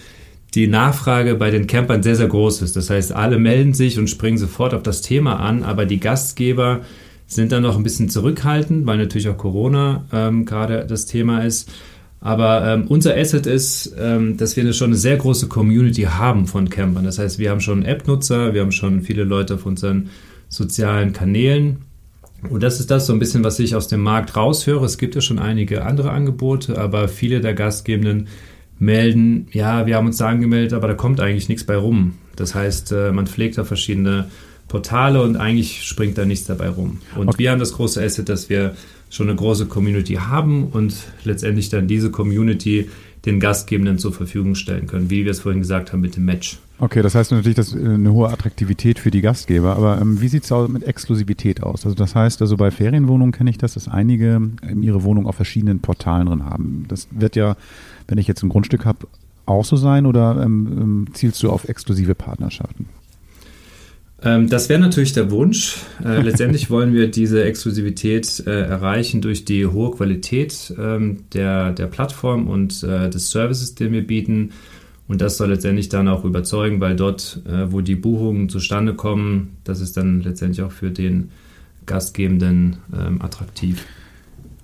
[0.57, 2.75] die Nachfrage bei den Campern sehr, sehr groß ist.
[2.75, 6.81] Das heißt, alle melden sich und springen sofort auf das Thema an, aber die Gastgeber
[7.27, 11.69] sind dann noch ein bisschen zurückhaltend, weil natürlich auch Corona ähm, gerade das Thema ist.
[12.21, 16.69] Aber ähm, unser Asset ist, ähm, dass wir schon eine sehr große Community haben von
[16.69, 17.05] Campern.
[17.05, 20.09] Das heißt, wir haben schon App-Nutzer, wir haben schon viele Leute auf unseren
[20.49, 21.83] sozialen Kanälen.
[22.49, 24.85] Und das ist das so ein bisschen, was ich aus dem Markt raushöre.
[24.85, 28.27] Es gibt ja schon einige andere Angebote, aber viele der Gastgebenden
[28.79, 32.13] melden, ja, wir haben uns da angemeldet, aber da kommt eigentlich nichts bei rum.
[32.35, 34.27] Das heißt, äh, man pflegt da verschiedene
[34.67, 36.99] Portale und eigentlich springt da nichts dabei rum.
[37.15, 37.39] Und okay.
[37.39, 38.75] wir haben das große Asset, dass wir
[39.09, 42.89] schon eine große Community haben und letztendlich dann diese Community
[43.25, 46.59] den Gastgebenden zur Verfügung stellen können, wie wir es vorhin gesagt haben mit dem Match.
[46.79, 50.27] Okay, das heißt natürlich, das ist eine hohe Attraktivität für die Gastgeber, aber ähm, wie
[50.27, 51.85] sieht es mit Exklusivität aus?
[51.85, 55.35] Also das heißt, also bei Ferienwohnungen kenne ich das, dass einige ähm, ihre Wohnung auf
[55.35, 56.85] verschiedenen Portalen drin haben.
[56.87, 57.55] Das wird ja
[58.07, 59.07] wenn ich jetzt ein Grundstück habe,
[59.45, 60.67] auch so sein oder ähm,
[61.07, 62.87] ähm, zielst du auf exklusive Partnerschaften?
[64.21, 65.77] Ähm, das wäre natürlich der Wunsch.
[66.03, 72.47] Äh, letztendlich wollen wir diese Exklusivität äh, erreichen durch die hohe Qualität der, der Plattform
[72.47, 74.51] und äh, des Services, den wir bieten.
[75.07, 79.57] Und das soll letztendlich dann auch überzeugen, weil dort, äh, wo die Buchungen zustande kommen,
[79.63, 81.31] das ist dann letztendlich auch für den
[81.85, 83.85] Gastgebenden ähm, attraktiv.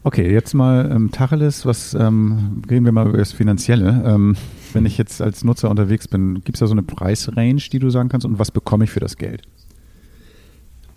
[0.05, 4.03] Okay, jetzt mal ähm, Tacheles, was ähm, reden wir mal über das Finanzielle.
[4.05, 4.35] Ähm,
[4.73, 7.89] wenn ich jetzt als Nutzer unterwegs bin, gibt es da so eine Preisrange, die du
[7.89, 9.43] sagen kannst und was bekomme ich für das Geld?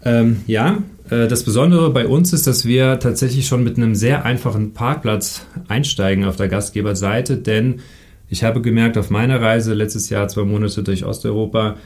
[0.02, 4.24] Ähm, ja, äh, das Besondere bei uns ist, dass wir tatsächlich schon mit einem sehr
[4.24, 7.80] einfachen Parkplatz einsteigen auf der Gastgeberseite, denn
[8.28, 11.76] ich habe gemerkt auf meiner Reise letztes Jahr zwei Monate durch Osteuropa,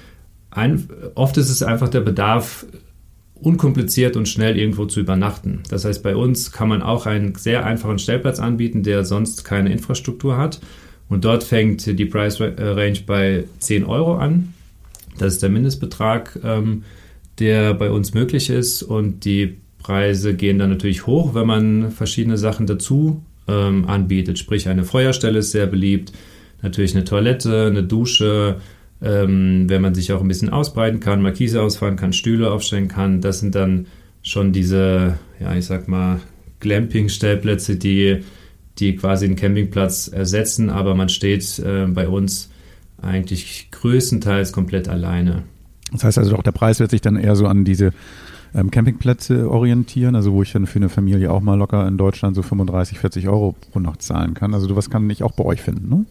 [0.50, 2.66] ein, oft ist es einfach der Bedarf,
[3.34, 5.62] unkompliziert und schnell irgendwo zu übernachten.
[5.70, 9.72] Das heißt, bei uns kann man auch einen sehr einfachen Stellplatz anbieten, der sonst keine
[9.72, 10.60] Infrastruktur hat.
[11.08, 14.54] Und dort fängt die Price Range bei 10 Euro an.
[15.18, 16.84] Das ist der Mindestbetrag, ähm,
[17.38, 18.82] der bei uns möglich ist.
[18.82, 24.38] Und die Preise gehen dann natürlich hoch, wenn man verschiedene Sachen dazu ähm, anbietet.
[24.38, 26.12] Sprich, eine Feuerstelle ist sehr beliebt,
[26.62, 28.56] natürlich eine Toilette, eine Dusche,
[29.02, 33.20] ähm, wenn man sich auch ein bisschen ausbreiten kann, Markise ausfahren kann, Stühle aufstellen kann.
[33.20, 33.86] Das sind dann
[34.22, 36.20] schon diese, ja, ich sag mal,
[36.60, 38.20] Glamping-Stellplätze, die,
[38.78, 42.50] die quasi einen Campingplatz ersetzen, aber man steht äh, bei uns
[43.00, 45.44] eigentlich größtenteils komplett alleine.
[45.90, 47.92] Das heißt also auch, der Preis wird sich dann eher so an diese
[48.54, 52.36] ähm, Campingplätze orientieren, also wo ich dann für eine Familie auch mal locker in Deutschland
[52.36, 54.54] so 35, 40 Euro pro Nacht zahlen kann.
[54.54, 56.04] Also was kann ich auch bei euch finden, ne?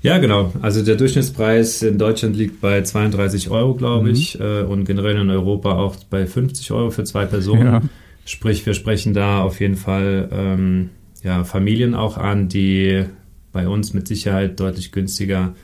[0.00, 0.52] Ja, genau.
[0.62, 4.14] Also der Durchschnittspreis in Deutschland liegt bei 32 Euro, glaube mhm.
[4.14, 7.66] ich, äh, und generell in Europa auch bei 50 Euro für zwei Personen.
[7.66, 7.82] Ja.
[8.24, 10.90] Sprich, wir sprechen da auf jeden Fall ähm,
[11.22, 13.04] ja, Familien auch an, die
[13.52, 15.54] bei uns mit Sicherheit deutlich günstiger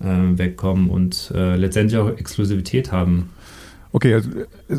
[0.00, 3.30] äh, wegkommen und äh, letztendlich auch Exklusivität haben.
[3.92, 4.30] Okay, also,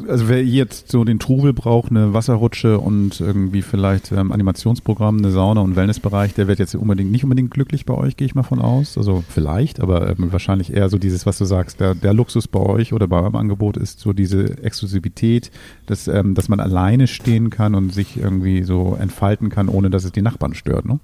[0.07, 5.31] also wer jetzt so den Trubel braucht, eine Wasserrutsche und irgendwie vielleicht ähm, Animationsprogramm, eine
[5.31, 8.43] Sauna und Wellnessbereich, der wird jetzt unbedingt nicht unbedingt glücklich bei euch, gehe ich mal
[8.43, 8.97] von aus.
[8.97, 12.61] Also vielleicht, aber ähm, wahrscheinlich eher so dieses, was du sagst, der, der Luxus bei
[12.61, 15.51] euch oder bei eurem Angebot ist so diese Exklusivität,
[15.87, 20.05] dass, ähm, dass man alleine stehen kann und sich irgendwie so entfalten kann, ohne dass
[20.05, 21.01] es die Nachbarn stört, ne?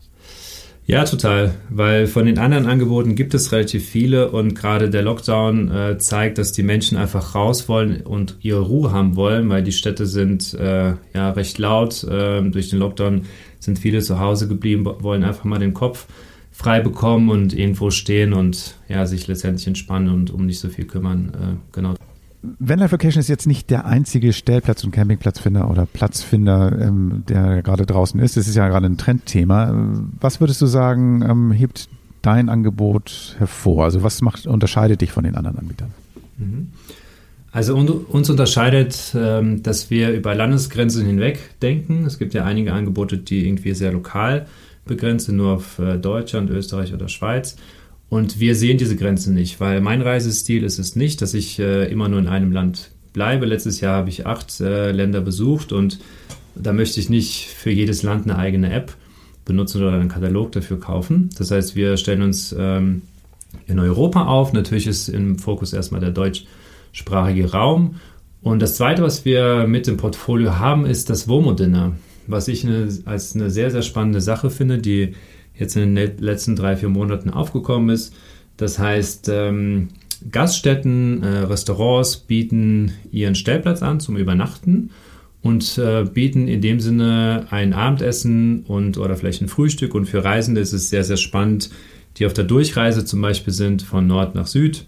[0.89, 5.69] Ja, total, weil von den anderen Angeboten gibt es relativ viele und gerade der Lockdown
[5.69, 9.73] äh, zeigt, dass die Menschen einfach raus wollen und ihre Ruhe haben wollen, weil die
[9.73, 12.05] Städte sind äh, ja recht laut.
[12.05, 13.23] Äh, durch den Lockdown
[13.59, 16.07] sind viele zu Hause geblieben, wollen einfach mal den Kopf
[16.53, 20.85] frei bekommen und irgendwo stehen und ja sich letztendlich entspannen und um nicht so viel
[20.85, 21.33] kümmern.
[21.33, 21.95] Äh, genau.
[22.41, 27.85] Vanlife Vacation ist jetzt nicht der einzige Stellplatz- und Campingplatzfinder oder Platzfinder, ähm, der gerade
[27.85, 28.37] draußen ist.
[28.37, 29.73] Es ist ja gerade ein Trendthema.
[30.19, 31.89] Was würdest du sagen, ähm, hebt
[32.21, 33.85] dein Angebot hervor?
[33.85, 35.91] Also was macht, unterscheidet dich von den anderen Anbietern?
[36.37, 36.67] Mhm.
[37.51, 42.05] Also uns unterscheidet, ähm, dass wir über Landesgrenzen hinweg denken.
[42.05, 44.45] Es gibt ja einige Angebote, die irgendwie sehr lokal
[44.85, 47.55] begrenzt sind, nur auf äh, Deutschland, Österreich oder Schweiz.
[48.09, 51.91] Und wir sehen diese Grenzen nicht, weil mein Reisestil ist es nicht, dass ich äh,
[51.91, 53.45] immer nur in einem Land bleibe.
[53.45, 55.99] Letztes Jahr habe ich acht äh, Länder besucht und
[56.55, 58.95] da möchte ich nicht für jedes Land eine eigene App
[59.45, 61.29] benutzen oder einen Katalog dafür kaufen.
[61.37, 63.01] Das heißt, wir stellen uns ähm,
[63.65, 64.53] in Europa auf.
[64.53, 67.95] Natürlich ist im Fokus erstmal der deutschsprachige Raum.
[68.41, 71.93] Und das Zweite, was wir mit dem Portfolio haben, ist das WOMO-Dinner,
[72.27, 75.15] was ich eine, als eine sehr, sehr spannende Sache finde, die
[75.59, 78.13] jetzt in den letzten drei, vier Monaten aufgekommen ist.
[78.57, 79.89] Das heißt, ähm,
[80.31, 84.89] Gaststätten, äh, Restaurants bieten ihren Stellplatz an zum Übernachten
[85.41, 89.93] und äh, bieten in dem Sinne ein Abendessen und oder vielleicht ein Frühstück.
[89.93, 91.69] Und für Reisende ist es sehr, sehr spannend,
[92.17, 94.87] die auf der Durchreise zum Beispiel sind von Nord nach Süd.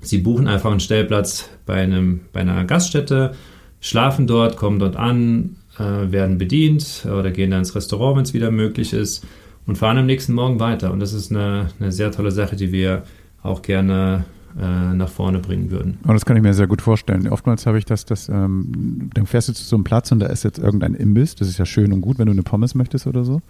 [0.00, 3.34] Sie buchen einfach einen Stellplatz bei, einem, bei einer Gaststätte,
[3.80, 8.34] schlafen dort, kommen dort an, äh, werden bedient oder gehen dann ins Restaurant, wenn es
[8.34, 9.24] wieder möglich ist
[9.66, 10.92] und fahren am nächsten Morgen weiter.
[10.92, 13.04] Und das ist eine, eine sehr tolle Sache, die wir
[13.42, 14.24] auch gerne
[14.60, 15.98] äh, nach vorne bringen würden.
[16.02, 17.26] Und das kann ich mir sehr gut vorstellen.
[17.28, 20.26] Oftmals habe ich das, dass ähm, dann fährst du zu so einem Platz und da
[20.26, 21.34] ist jetzt irgendein Imbiss.
[21.34, 23.40] Das ist ja schön und gut, wenn du eine Pommes möchtest oder so.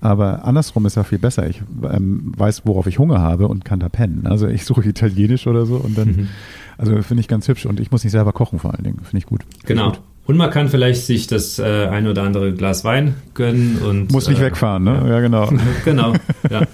[0.00, 1.48] Aber andersrum ist ja viel besser.
[1.48, 4.26] Ich ähm, weiß, worauf ich Hunger habe und kann da pennen.
[4.26, 6.28] Also ich suche Italienisch oder so und dann, mhm.
[6.76, 8.98] also finde ich ganz hübsch und ich muss nicht selber kochen vor allen Dingen.
[8.98, 9.44] Finde ich gut.
[9.44, 9.88] Find genau.
[9.88, 10.04] Ich gut.
[10.26, 14.10] Und man kann vielleicht sich das äh, ein oder andere Glas Wein gönnen und.
[14.10, 14.94] Muss nicht äh, wegfahren, ne?
[15.02, 15.52] Ja, ja genau.
[15.84, 16.14] genau,
[16.50, 16.62] ja.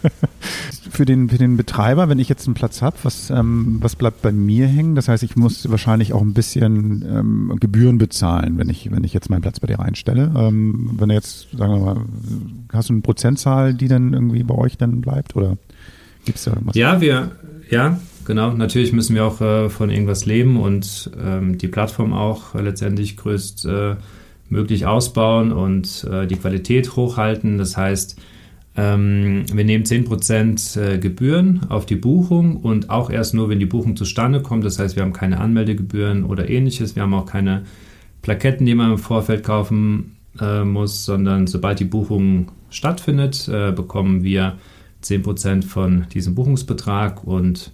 [0.93, 4.23] Für den, für den Betreiber, wenn ich jetzt einen Platz habe, was, ähm, was bleibt
[4.23, 4.97] bei mir hängen?
[4.97, 9.15] Das heißt, ich muss wahrscheinlich auch ein bisschen ähm, Gebühren bezahlen, wenn ich, wenn ich
[9.15, 10.33] jetzt meinen Platz bei dir reinstelle.
[10.37, 12.05] Ähm, wenn du jetzt, sagen wir mal,
[12.73, 15.37] hast du eine Prozentzahl, die dann irgendwie bei euch dann bleibt?
[15.37, 15.57] Oder
[16.25, 16.75] gibt's da irgendwas?
[16.75, 17.31] Ja, wir,
[17.71, 18.53] ja, genau.
[18.53, 23.17] Natürlich müssen wir auch äh, von irgendwas leben und ähm, die Plattform auch äh, letztendlich
[23.17, 27.59] größtmöglich äh, ausbauen und äh, die Qualität hochhalten.
[27.59, 28.19] Das heißt,
[28.77, 33.67] ähm, wir nehmen 10% äh, Gebühren auf die Buchung und auch erst nur, wenn die
[33.67, 34.65] Buchung zustande kommt.
[34.65, 36.97] Das heißt, wir haben keine Anmeldegebühren oder ähnliches.
[36.97, 37.65] Wir haben auch keine
[38.23, 44.57] Plaketten, die man im Vorfeld kaufen äh, muss, sondern sobald die Buchung stattfindet, bekommen wir
[45.03, 47.73] 10% von diesem Buchungsbetrag und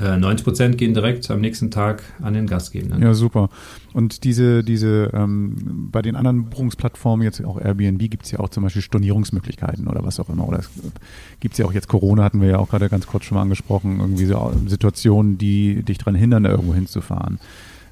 [0.00, 3.02] 90 äh, Prozent gehen direkt am nächsten Tag an den Gastgebenden.
[3.02, 3.50] Ja, super.
[3.92, 8.48] Und diese, diese, ähm, bei den anderen Buchungsplattformen, jetzt auch Airbnb, gibt es ja auch
[8.48, 10.48] zum Beispiel Stornierungsmöglichkeiten oder was auch immer.
[10.48, 10.60] Oder
[11.40, 13.42] gibt es ja auch jetzt Corona, hatten wir ja auch gerade ganz kurz schon mal
[13.42, 17.38] angesprochen, irgendwie so Situationen, die dich daran hindern, da irgendwo hinzufahren.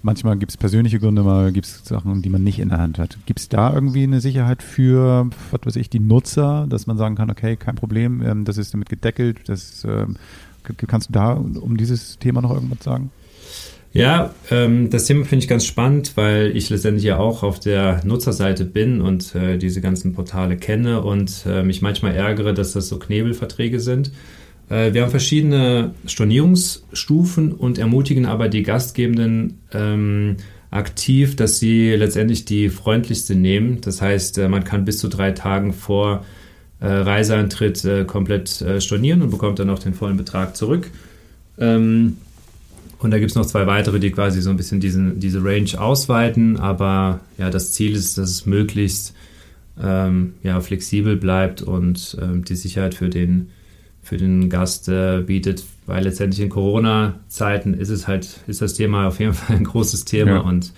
[0.02, 2.98] Manchmal gibt es persönliche Gründe, mal gibt es Sachen, die man nicht in der Hand
[2.98, 3.18] hat.
[3.26, 7.16] Gibt es da irgendwie eine Sicherheit für, was weiß ich, die Nutzer, dass man sagen
[7.16, 10.16] kann, okay, kein Problem, ähm, das ist damit gedeckelt, das ähm,
[10.62, 13.10] Kannst du da um dieses Thema noch irgendwas sagen?
[13.92, 18.00] Ja, ähm, das Thema finde ich ganz spannend, weil ich letztendlich ja auch auf der
[18.04, 22.88] Nutzerseite bin und äh, diese ganzen Portale kenne und äh, mich manchmal ärgere, dass das
[22.88, 24.12] so Knebelverträge sind.
[24.68, 30.36] Äh, wir haben verschiedene Stornierungsstufen und ermutigen aber die Gastgebenden ähm,
[30.70, 33.80] aktiv, dass sie letztendlich die freundlichste nehmen.
[33.80, 36.39] Das heißt, äh, man kann bis zu drei Tagen vor äh,
[36.86, 40.90] Reiseantritt äh, komplett äh, stornieren und bekommt dann auch den vollen Betrag zurück.
[41.58, 42.16] Ähm,
[42.98, 45.70] und da gibt es noch zwei weitere, die quasi so ein bisschen diesen, diese Range
[45.78, 46.58] ausweiten.
[46.58, 49.14] Aber ja, das Ziel ist, dass es möglichst
[49.82, 53.50] ähm, ja, flexibel bleibt und ähm, die Sicherheit für den,
[54.02, 55.64] für den Gast äh, bietet.
[55.86, 60.04] Weil letztendlich in Corona-Zeiten ist es halt, ist das Thema auf jeden Fall ein großes
[60.04, 60.40] Thema ja.
[60.40, 60.72] und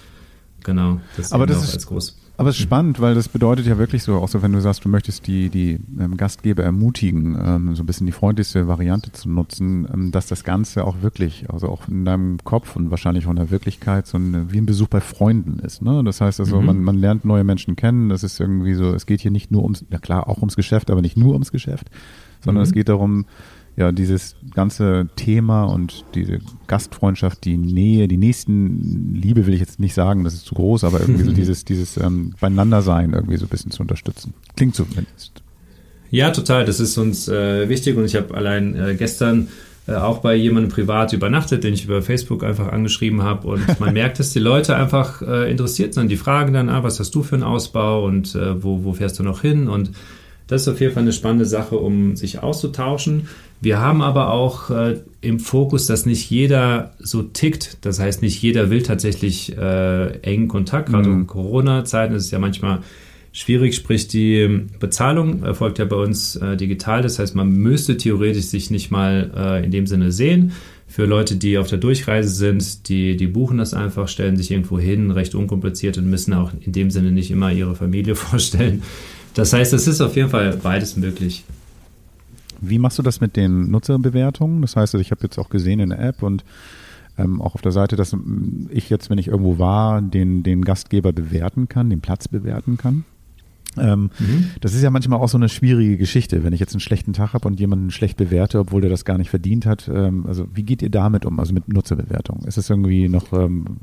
[0.62, 2.22] genau, das Aber das ist, als groß.
[2.43, 4.85] Aber es ist spannend, weil das bedeutet ja wirklich so, auch so wenn du sagst,
[4.85, 9.31] du möchtest die, die ähm, Gastgeber ermutigen, ähm, so ein bisschen die freundlichste Variante zu
[9.31, 13.31] nutzen, ähm, dass das Ganze auch wirklich, also auch in deinem Kopf und wahrscheinlich auch
[13.31, 15.83] in der Wirklichkeit so ein, wie ein Besuch bei Freunden ist.
[15.83, 16.03] Ne?
[16.05, 16.67] Das heißt also, Mhm.
[16.67, 18.09] man, man lernt neue Menschen kennen.
[18.09, 20.91] Das ist irgendwie so, es geht hier nicht nur ums, ja klar, auch ums Geschäft,
[20.91, 21.91] aber nicht nur ums Geschäft,
[22.45, 22.67] sondern Mhm.
[22.67, 23.25] es geht darum,
[23.77, 29.81] ja, dieses ganze Thema und diese Gastfreundschaft, die Nähe, die nächsten Liebe will ich jetzt
[29.81, 33.47] nicht sagen, das ist zu groß, aber irgendwie so dieses, dieses ähm, Beieinander-Sein irgendwie so
[33.47, 34.35] ein bisschen zu unterstützen.
[34.57, 35.43] Klingt zumindest.
[36.11, 36.67] Ja, total.
[36.67, 39.49] Das ist uns äh, wichtig und ich habe allein äh, gestern
[39.89, 43.95] äh, auch bei jemandem privat übernachtet, den ich über Facebook einfach angeschrieben habe und man
[43.95, 46.09] merkt, dass die Leute einfach äh, interessiert sind.
[46.11, 49.19] Die fragen dann, ah, was hast du für einen Ausbau und äh, wo, wo fährst
[49.19, 49.69] du noch hin?
[49.69, 49.93] Und
[50.53, 53.29] das ist auf jeden Fall eine spannende Sache, um sich auszutauschen.
[53.61, 57.79] Wir haben aber auch äh, im Fokus, dass nicht jeder so tickt.
[57.83, 60.91] Das heißt, nicht jeder will tatsächlich äh, engen Kontakt.
[60.91, 61.21] Gerade Mhm.
[61.23, 62.81] in Corona-Zeiten ist es ja manchmal
[63.33, 67.03] schwierig, sprich die Bezahlung erfolgt ja bei uns äh, digital.
[67.03, 70.53] Das heißt, man müsste theoretisch sich nicht mal äh, in dem Sinne sehen.
[70.87, 74.79] Für Leute, die auf der Durchreise sind, die, die buchen das einfach, stellen sich irgendwo
[74.79, 78.83] hin, recht unkompliziert und müssen auch in dem Sinne nicht immer ihre Familie vorstellen.
[79.35, 81.45] Das heißt, es ist auf jeden Fall beides möglich.
[82.61, 84.62] Wie machst du das mit den Nutzerbewertungen?
[84.62, 86.45] Das heißt, ich habe jetzt auch gesehen in der App und
[87.18, 90.62] ähm, auch auf der Seite, dass ähm, ich jetzt, wenn ich irgendwo war, den, den
[90.62, 93.05] Gastgeber bewerten kann, den Platz bewerten kann.
[93.79, 94.11] Ähm,
[94.61, 97.33] Das ist ja manchmal auch so eine schwierige Geschichte, wenn ich jetzt einen schlechten Tag
[97.33, 99.90] habe und jemanden schlecht bewerte, obwohl der das gar nicht verdient hat.
[99.92, 102.40] Ähm, also wie geht ihr damit um, also mit Nutzerbewertung?
[102.45, 103.79] Ist es irgendwie noch ähm,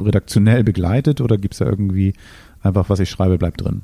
[0.00, 2.14] redaktionell begleitet oder gibt es da irgendwie
[2.62, 3.82] einfach, was ich schreibe, bleibt drin?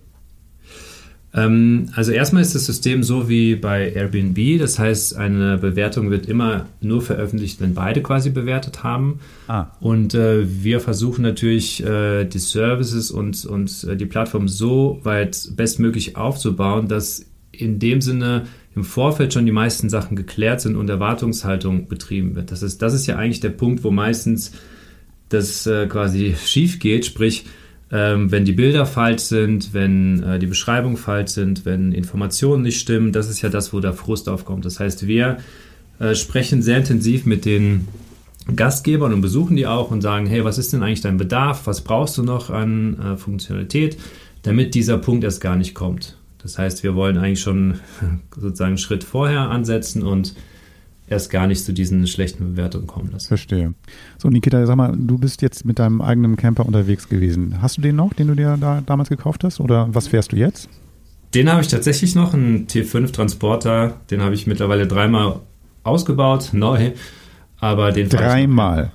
[1.34, 4.58] Ähm, also erstmal ist das System so wie bei Airbnb.
[4.58, 9.20] Das heißt, eine Bewertung wird immer nur veröffentlicht, wenn beide quasi bewertet haben.
[9.48, 9.66] Ah.
[9.80, 15.50] Und äh, wir versuchen natürlich äh, die Services und, und äh, die Plattform so weit
[15.56, 20.88] bestmöglich aufzubauen, dass in dem Sinne im Vorfeld schon die meisten Sachen geklärt sind und
[20.88, 22.50] Erwartungshaltung betrieben wird.
[22.50, 24.52] Das ist, das ist ja eigentlich der Punkt, wo meistens
[25.28, 27.44] das äh, quasi schief geht, sprich,
[27.92, 32.80] ähm, wenn die Bilder falsch sind, wenn äh, die Beschreibungen falsch sind, wenn Informationen nicht
[32.80, 34.64] stimmen, das ist ja das, wo der Frust aufkommt.
[34.64, 35.36] Das heißt, wir
[35.98, 37.86] äh, sprechen sehr intensiv mit den
[38.56, 41.66] Gastgebern und besuchen die auch und sagen, hey, was ist denn eigentlich dein Bedarf?
[41.66, 43.98] Was brauchst du noch an äh, Funktionalität,
[44.42, 46.16] damit dieser Punkt erst gar nicht kommt?
[46.42, 47.78] Das heißt, wir wollen eigentlich schon
[48.34, 50.34] sozusagen einen Schritt vorher ansetzen und
[51.12, 53.28] erst gar nicht zu diesen schlechten Bewertungen kommen lassen.
[53.28, 53.74] Verstehe.
[54.18, 57.62] So, Nikita, sag mal, du bist jetzt mit deinem eigenen Camper unterwegs gewesen.
[57.62, 59.60] Hast du den noch, den du dir da damals gekauft hast?
[59.60, 60.68] Oder was fährst du jetzt?
[61.34, 64.00] Den habe ich tatsächlich noch, einen T5 Transporter.
[64.10, 65.40] Den habe ich mittlerweile dreimal
[65.84, 66.92] ausgebaut, neu.
[67.58, 68.90] Aber den Dreimal.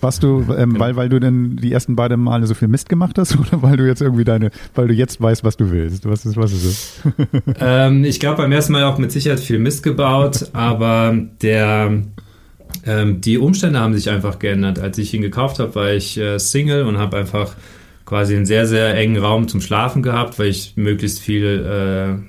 [0.00, 0.80] Warst du, ähm, Genau.
[0.80, 3.76] weil, weil du denn die ersten beiden Male so viel Mist gemacht hast oder weil
[3.76, 6.08] du jetzt irgendwie deine, weil du jetzt weißt, was du willst?
[6.08, 7.02] Was ist, was ist es?
[7.60, 12.02] Ähm, ich glaube, beim ersten Mal auch mit Sicherheit viel Mist gebaut, aber der,
[12.86, 14.78] ähm, die Umstände haben sich einfach geändert.
[14.78, 17.54] Als ich ihn gekauft habe, war ich äh, Single und habe einfach
[18.04, 22.22] quasi einen sehr, sehr engen Raum zum Schlafen gehabt, weil ich möglichst viel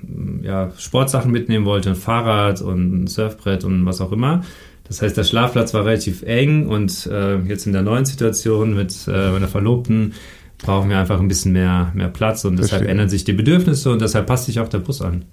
[0.43, 4.41] äh, ja, Sportsachen mitnehmen wollte, ein Fahrrad und ein Surfbrett und was auch immer.
[4.89, 9.07] Das heißt, der Schlafplatz war relativ eng und äh, jetzt in der neuen Situation mit
[9.07, 10.13] äh, meiner Verlobten
[10.57, 12.89] brauchen wir einfach ein bisschen mehr, mehr Platz und deshalb Verstehe.
[12.89, 15.25] ändern sich die Bedürfnisse und deshalb passt sich auch der Bus an.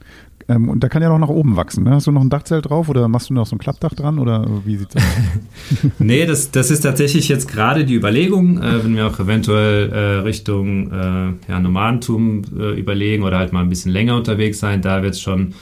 [0.48, 1.84] Ähm, und da kann ja noch nach oben wachsen.
[1.84, 1.90] Ne?
[1.90, 4.46] Hast du noch ein Dachzelt drauf oder machst du noch so ein Klappdach dran oder
[4.64, 5.02] wie sieht's aus?
[5.98, 9.98] Nee, das, das ist tatsächlich jetzt gerade die Überlegung, äh, wenn wir auch eventuell äh,
[10.20, 15.02] Richtung äh, ja, Nomadentum äh, überlegen oder halt mal ein bisschen länger unterwegs sein, da
[15.02, 15.54] wird es schon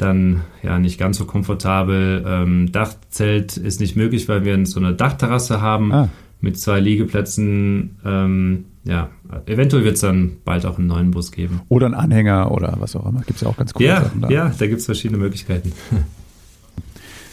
[0.00, 2.24] dann ja nicht ganz so komfortabel.
[2.26, 6.08] Ähm, Dachzelt ist nicht möglich, weil wir so eine Dachterrasse haben Ah.
[6.40, 7.96] mit zwei Liegeplätzen.
[8.04, 9.08] Ähm, ja,
[9.46, 11.60] eventuell wird es dann bald auch einen neuen Bus geben.
[11.68, 13.20] Oder ein Anhänger oder was auch immer.
[13.20, 14.30] Gibt's ja auch ganz coole Ja, Sachen da.
[14.30, 15.72] ja, da gibt es verschiedene Möglichkeiten.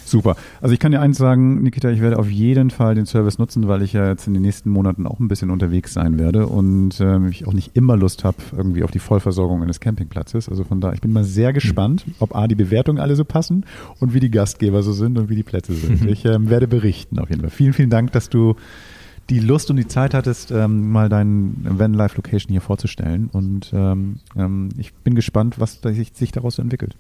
[0.08, 0.38] Super.
[0.62, 3.68] Also ich kann dir eins sagen, Nikita, ich werde auf jeden Fall den Service nutzen,
[3.68, 7.02] weil ich ja jetzt in den nächsten Monaten auch ein bisschen unterwegs sein werde und
[7.02, 10.48] ähm, ich auch nicht immer Lust habe irgendwie auf die Vollversorgung eines Campingplatzes.
[10.48, 13.66] Also von da, ich bin mal sehr gespannt, ob A, die Bewertungen alle so passen
[14.00, 15.98] und wie die Gastgeber so sind und wie die Plätze sind.
[16.08, 17.50] Ich ähm, werde berichten auf jeden Fall.
[17.50, 18.56] Vielen, vielen Dank, dass du
[19.30, 23.72] die Lust und die Zeit hattest, ähm, mal deinen Van Life Location hier vorzustellen und
[23.74, 26.96] ähm, ähm, ich bin gespannt, was sich, sich daraus entwickelt.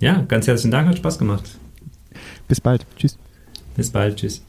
[0.00, 1.58] Ja, ganz herzlichen Dank, hat Spaß gemacht.
[2.48, 2.86] Bis bald.
[2.96, 3.18] Tschüss.
[3.76, 4.42] Bis bald, tschüss.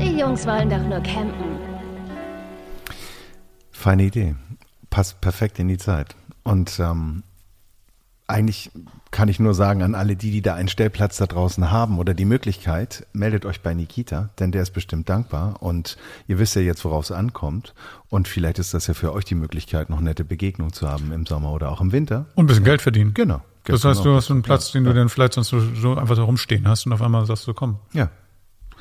[0.00, 1.58] Die Jungs wollen doch nur campen.
[3.70, 4.34] Feine Idee.
[4.90, 6.14] Passt perfekt in die Zeit.
[6.42, 7.22] Und ähm,
[8.30, 8.70] eigentlich
[9.10, 12.14] kann ich nur sagen an alle die, die da einen Stellplatz da draußen haben oder
[12.14, 15.96] die Möglichkeit, meldet euch bei Nikita, denn der ist bestimmt dankbar und
[16.28, 17.74] ihr wisst ja jetzt, worauf es ankommt
[18.08, 21.26] und vielleicht ist das ja für euch die Möglichkeit, noch nette Begegnungen zu haben im
[21.26, 22.26] Sommer oder auch im Winter.
[22.36, 23.14] Und ein bisschen Geld verdienen.
[23.14, 23.42] Genau.
[23.64, 26.66] Das heißt, du hast einen Platz, den du dann vielleicht sonst so, einfach so rumstehen
[26.66, 28.10] hast und auf einmal sagst du, komm, Ja.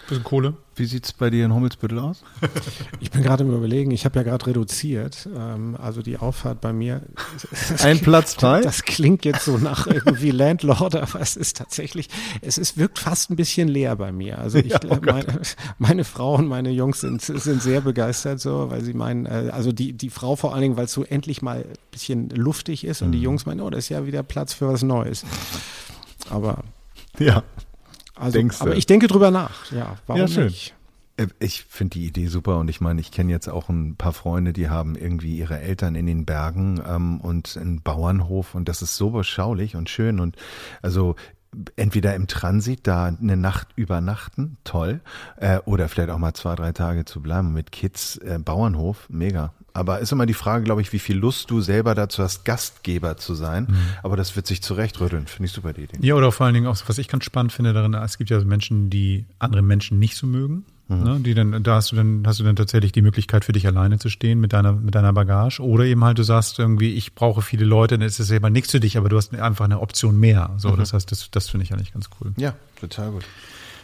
[0.09, 0.53] Bisschen Kohle.
[0.75, 2.23] Wie sieht's bei dir in Hummelsbüttel aus?
[3.01, 5.27] Ich bin gerade im Überlegen, ich habe ja gerade reduziert.
[5.35, 7.01] Ähm, also die Auffahrt bei mir.
[7.69, 8.61] das Ein klingt- Platz frei?
[8.61, 12.09] Das klingt jetzt so nach irgendwie Landlord, aber es ist tatsächlich,
[12.41, 14.39] es ist, wirkt fast ein bisschen leer bei mir.
[14.39, 15.41] Also ich, Ja, oh äh, meine,
[15.77, 19.71] meine Frau und meine Jungs sind, sind sehr begeistert so, weil sie meinen, äh, also
[19.71, 23.01] die, die Frau vor allen Dingen, weil es so endlich mal ein bisschen luftig ist
[23.01, 23.05] Mhm.
[23.07, 25.23] und die Jungs meinen, oh, das ist ja wieder Platz für was Neues.
[26.29, 26.63] Aber,
[27.17, 27.43] Ja.
[28.19, 28.65] Also, Denkst du?
[28.65, 29.71] aber ich denke drüber nach.
[29.71, 30.45] Ja, warum Ja, schön.
[30.45, 30.75] nicht?
[31.17, 34.13] Äh, Ich finde die Idee super und ich meine, ich kenne jetzt auch ein paar
[34.13, 38.81] Freunde, die haben irgendwie ihre Eltern in den Bergen ähm, und einen Bauernhof und das
[38.81, 40.35] ist so beschaulich und schön und
[40.81, 41.15] also
[41.75, 45.01] entweder im Transit da eine Nacht übernachten, toll,
[45.37, 49.53] äh, oder vielleicht auch mal zwei, drei Tage zu bleiben mit Kids, äh, Bauernhof, mega.
[49.79, 53.17] Aber ist immer die Frage, glaube ich, wie viel Lust du selber dazu hast, Gastgeber
[53.17, 53.67] zu sein.
[54.03, 55.27] Aber das wird sich zurechtrütteln.
[55.27, 55.97] Finde ich super die Idee.
[56.01, 58.39] Ja, oder vor allen Dingen auch, was ich ganz spannend finde darin, es gibt ja
[58.43, 60.65] Menschen, die andere Menschen nicht so mögen.
[60.91, 63.67] Ne, die dann, da hast du dann, hast du dann tatsächlich die Möglichkeit für dich
[63.67, 65.59] alleine zu stehen mit deiner, mit deiner Bagage.
[65.59, 68.71] Oder eben halt, du sagst irgendwie, ich brauche viele Leute, dann ist es selber nichts
[68.71, 70.49] für dich, aber du hast einfach eine Option mehr.
[70.57, 72.33] So, das heißt, das, das finde ich eigentlich ganz cool.
[72.37, 73.23] Ja, total gut.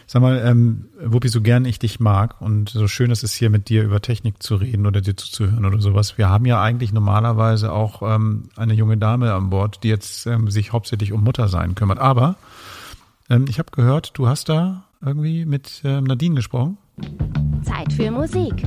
[0.08, 3.50] Sag mal, ähm, Wuppi, so gern ich dich mag und so schön es ist hier
[3.50, 6.16] mit dir über Technik zu reden oder dir zuzuhören oder sowas.
[6.16, 10.48] Wir haben ja eigentlich normalerweise auch ähm, eine junge Dame an Bord, die jetzt ähm,
[10.48, 11.98] sich hauptsächlich um Muttersein kümmert.
[11.98, 12.36] Aber
[13.28, 16.78] ähm, ich habe gehört, du hast da irgendwie mit ähm, Nadine gesprochen.
[17.62, 18.62] Zeit für Musik.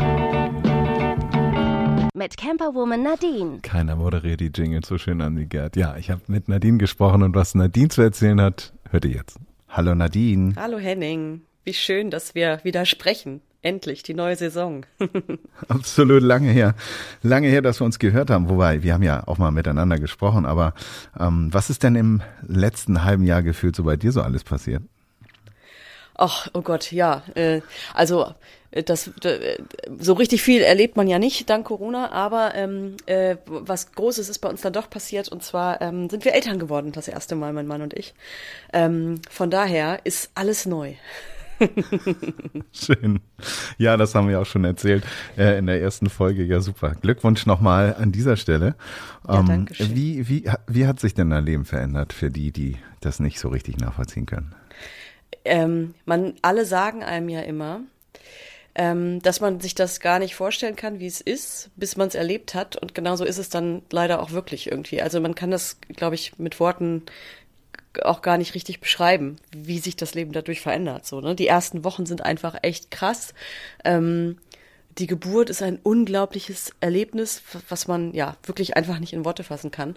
[2.13, 3.59] Mit Camperwoman Nadine.
[3.61, 5.77] Keiner moderiert die Jingle so schön an wie Gerd.
[5.77, 9.39] Ja, ich habe mit Nadine gesprochen und was Nadine zu erzählen hat, hört ihr jetzt.
[9.69, 10.53] Hallo Nadine.
[10.55, 13.41] Hallo Henning, wie schön, dass wir wieder sprechen.
[13.61, 14.85] Endlich die neue Saison.
[15.67, 16.73] Absolut lange her.
[17.21, 18.49] Lange her, dass wir uns gehört haben.
[18.49, 20.45] Wobei, wir haben ja auch mal miteinander gesprochen.
[20.45, 20.73] Aber
[21.19, 24.81] ähm, was ist denn im letzten halben Jahr gefühlt so bei dir so alles passiert?
[26.21, 27.23] Ach, oh Gott, ja.
[27.35, 27.61] Äh,
[27.93, 28.33] also
[28.71, 29.57] äh, das äh,
[29.99, 34.39] so richtig viel erlebt man ja nicht dank Corona, aber ähm, äh, was Großes ist
[34.39, 37.53] bei uns dann doch passiert und zwar ähm, sind wir Eltern geworden das erste Mal,
[37.53, 38.13] mein Mann und ich.
[38.73, 40.95] Ähm, von daher ist alles neu.
[42.73, 43.21] Schön.
[43.77, 45.05] Ja, das haben wir auch schon erzählt
[45.37, 46.43] äh, in der ersten Folge.
[46.43, 46.95] Ja, super.
[47.01, 48.75] Glückwunsch nochmal an dieser Stelle.
[49.27, 49.95] Ja, danke schön.
[49.95, 53.49] Wie, wie, wie hat sich denn dein Leben verändert für die, die das nicht so
[53.49, 54.55] richtig nachvollziehen können?
[55.45, 57.81] Ähm, man, alle sagen einem ja immer,
[58.75, 62.15] ähm, dass man sich das gar nicht vorstellen kann, wie es ist, bis man es
[62.15, 62.75] erlebt hat.
[62.75, 65.01] Und genauso ist es dann leider auch wirklich irgendwie.
[65.01, 67.03] Also man kann das, glaube ich, mit Worten
[68.03, 71.05] auch gar nicht richtig beschreiben, wie sich das Leben dadurch verändert.
[71.05, 71.35] So, ne?
[71.35, 73.33] Die ersten Wochen sind einfach echt krass.
[73.83, 74.37] Ähm,
[74.97, 79.71] die Geburt ist ein unglaubliches Erlebnis, was man ja wirklich einfach nicht in Worte fassen
[79.71, 79.95] kann.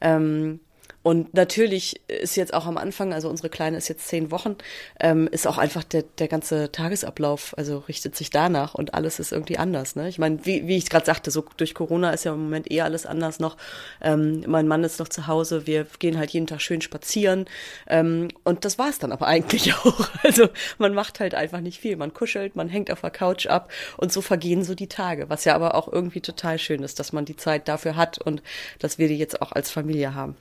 [0.00, 0.60] Ähm,
[1.02, 4.56] und natürlich ist jetzt auch am Anfang, also unsere Kleine ist jetzt zehn Wochen,
[5.00, 9.32] ähm, ist auch einfach der, der ganze Tagesablauf, also richtet sich danach und alles ist
[9.32, 9.96] irgendwie anders.
[9.96, 10.08] Ne?
[10.08, 12.82] Ich meine, wie, wie ich gerade sagte, so durch Corona ist ja im Moment eh
[12.82, 13.56] alles anders noch.
[14.00, 17.46] Ähm, mein Mann ist noch zu Hause, wir gehen halt jeden Tag schön spazieren
[17.88, 20.08] ähm, und das war's dann aber eigentlich auch.
[20.22, 20.48] Also
[20.78, 21.96] man macht halt einfach nicht viel.
[21.96, 25.44] Man kuschelt, man hängt auf der Couch ab und so vergehen so die Tage, was
[25.44, 28.40] ja aber auch irgendwie total schön ist, dass man die Zeit dafür hat und
[28.78, 30.36] dass wir die jetzt auch als Familie haben.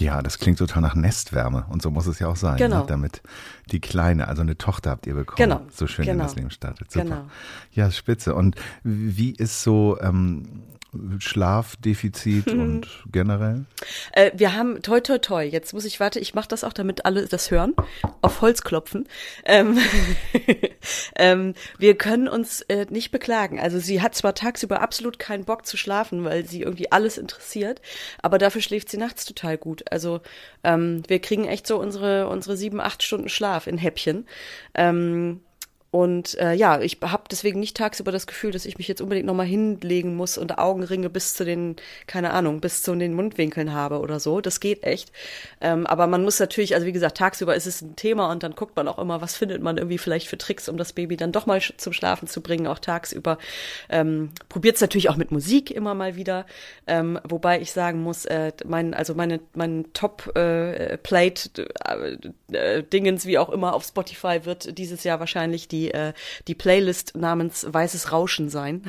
[0.00, 2.80] Ja, das klingt total nach Nestwärme und so muss es ja auch sein, Genau.
[2.80, 2.84] ne?
[2.86, 3.22] damit
[3.72, 6.24] die Kleine, also eine Tochter habt ihr bekommen, Genau, so schön in genau.
[6.24, 6.90] das Leben startet.
[6.90, 7.04] Super.
[7.04, 7.24] Genau.
[7.72, 8.34] Ja, spitze.
[8.34, 10.64] Und wie ist so ähm,
[11.18, 13.64] Schlafdefizit und generell?
[14.12, 15.44] Äh, wir haben toi toi toi.
[15.44, 17.74] Jetzt muss ich warte, ich mache das auch, damit alle das hören.
[18.22, 19.06] Auf Holz klopfen.
[19.44, 19.78] Ähm,
[21.16, 23.60] ähm, wir können uns äh, nicht beklagen.
[23.60, 27.80] Also sie hat zwar tagsüber absolut keinen Bock zu schlafen, weil sie irgendwie alles interessiert,
[28.22, 29.90] aber dafür schläft sie nachts total gut.
[29.90, 30.20] Also
[30.64, 34.26] ähm, wir kriegen echt so unsere unsere sieben acht Stunden Schlaf in Häppchen.
[34.74, 35.40] Ähm,
[35.90, 39.26] und äh, ja, ich habe deswegen nicht tagsüber das Gefühl, dass ich mich jetzt unbedingt
[39.26, 41.74] nochmal hinlegen muss und Augenringe bis zu den,
[42.06, 44.40] keine Ahnung, bis zu den Mundwinkeln habe oder so.
[44.40, 45.10] Das geht echt.
[45.60, 48.54] Ähm, aber man muss natürlich, also wie gesagt, tagsüber ist es ein Thema und dann
[48.54, 51.32] guckt man auch immer, was findet man irgendwie vielleicht für Tricks, um das Baby dann
[51.32, 53.38] doch mal sch- zum Schlafen zu bringen, auch tagsüber.
[53.88, 56.46] Ähm, Probiert es natürlich auch mit Musik immer mal wieder.
[56.86, 60.98] Ähm, wobei ich sagen muss, äh, mein, also meine, mein Top äh, äh,
[62.52, 62.82] äh,
[63.24, 66.12] wie auch immer, auf Spotify wird dieses Jahr wahrscheinlich die die, äh,
[66.46, 68.82] die Playlist namens Weißes Rauschen sein.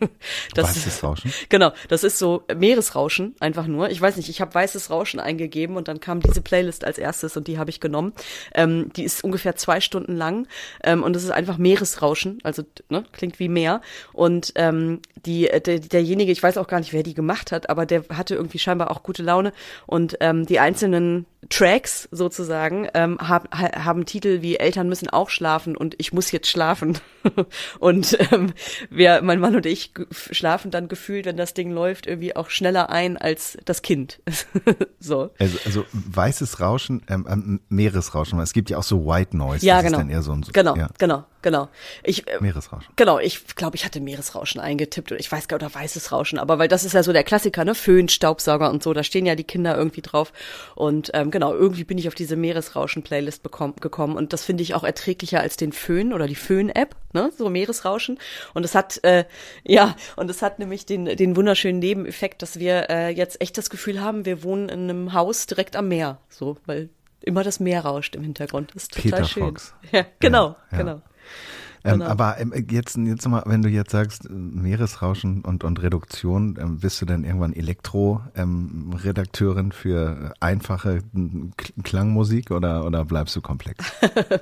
[0.54, 1.32] das, Weißes Rauschen?
[1.48, 3.90] Genau, das ist so Meeresrauschen, einfach nur.
[3.90, 7.36] Ich weiß nicht, ich habe Weißes Rauschen eingegeben und dann kam diese Playlist als erstes
[7.36, 8.12] und die habe ich genommen.
[8.54, 10.46] Ähm, die ist ungefähr zwei Stunden lang
[10.82, 13.82] ähm, und es ist einfach Meeresrauschen, also ne, klingt wie Meer.
[14.12, 17.68] Und ähm, die, äh, der, derjenige, ich weiß auch gar nicht, wer die gemacht hat,
[17.68, 19.52] aber der hatte irgendwie scheinbar auch gute Laune
[19.86, 25.30] und ähm, die einzelnen Tracks sozusagen ähm, hab, ha, haben Titel wie Eltern müssen auch
[25.30, 26.98] schlafen und ich muss jetzt schlafen.
[27.78, 28.52] und ähm,
[28.90, 29.92] wir, mein Mann und ich
[30.30, 34.20] schlafen dann gefühlt, wenn das Ding läuft, irgendwie auch schneller ein als das Kind.
[34.98, 35.30] so.
[35.38, 39.64] Also, also weißes Rauschen, ähm, ähm, Meeresrauschen, weil es gibt ja auch so White Noise.
[39.64, 39.98] Ja, das genau.
[39.98, 41.68] Ist dann eher so ein, so, genau, ja, genau, genau.
[42.02, 42.92] Ich, äh, Meeresrauschen.
[42.96, 46.38] Genau, ich glaube, ich hatte Meeresrauschen eingetippt oder ich weiß gar nicht, oder weißes Rauschen,
[46.38, 47.74] aber weil das ist ja so der Klassiker, ne?
[47.74, 50.32] Föhn, Staubsauger und so, da stehen ja die Kinder irgendwie drauf.
[50.74, 53.42] Und ähm, genau, irgendwie bin ich auf diese Meeresrauschen-Playlist
[53.80, 57.30] gekommen und das finde ich auch erträglicher als den Föhn oder die Föhn-App, ne?
[57.36, 58.18] So Meeresrauschen.
[58.54, 59.24] Und es hat, äh,
[59.64, 63.70] ja, und es hat nämlich den, den wunderschönen Nebeneffekt, dass wir äh, jetzt echt das
[63.70, 66.18] Gefühl haben, wir wohnen in einem Haus direkt am Meer.
[66.28, 66.90] So, weil
[67.22, 68.72] immer das Meer rauscht im Hintergrund.
[68.74, 69.42] Das ist total Peter schön.
[69.44, 69.74] Fox.
[69.92, 70.78] Ja, genau, Ja, ja.
[70.78, 71.02] genau.
[71.84, 72.10] Ähm, Genau.
[72.10, 76.78] aber ähm, jetzt, jetzt mal, wenn du jetzt sagst, äh, Meeresrauschen und, und Reduktion, ähm,
[76.78, 83.84] bist du denn irgendwann Elektro-Redakteurin für einfache ähm, K- Klangmusik oder, oder bleibst du komplex?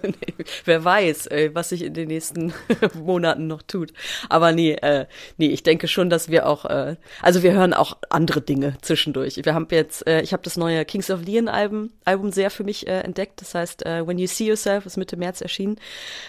[0.64, 2.52] Wer weiß, äh, was sich in den nächsten
[2.94, 3.92] Monaten noch tut.
[4.28, 7.96] Aber nee, äh, nee, ich denke schon, dass wir auch, äh, also wir hören auch
[8.10, 9.40] andere Dinge zwischendurch.
[9.44, 12.64] Wir haben jetzt, äh, ich habe das neue Kings of Leon Album, Album sehr für
[12.64, 13.40] mich äh, entdeckt.
[13.40, 15.76] Das heißt, äh, When You See Yourself ist Mitte März erschienen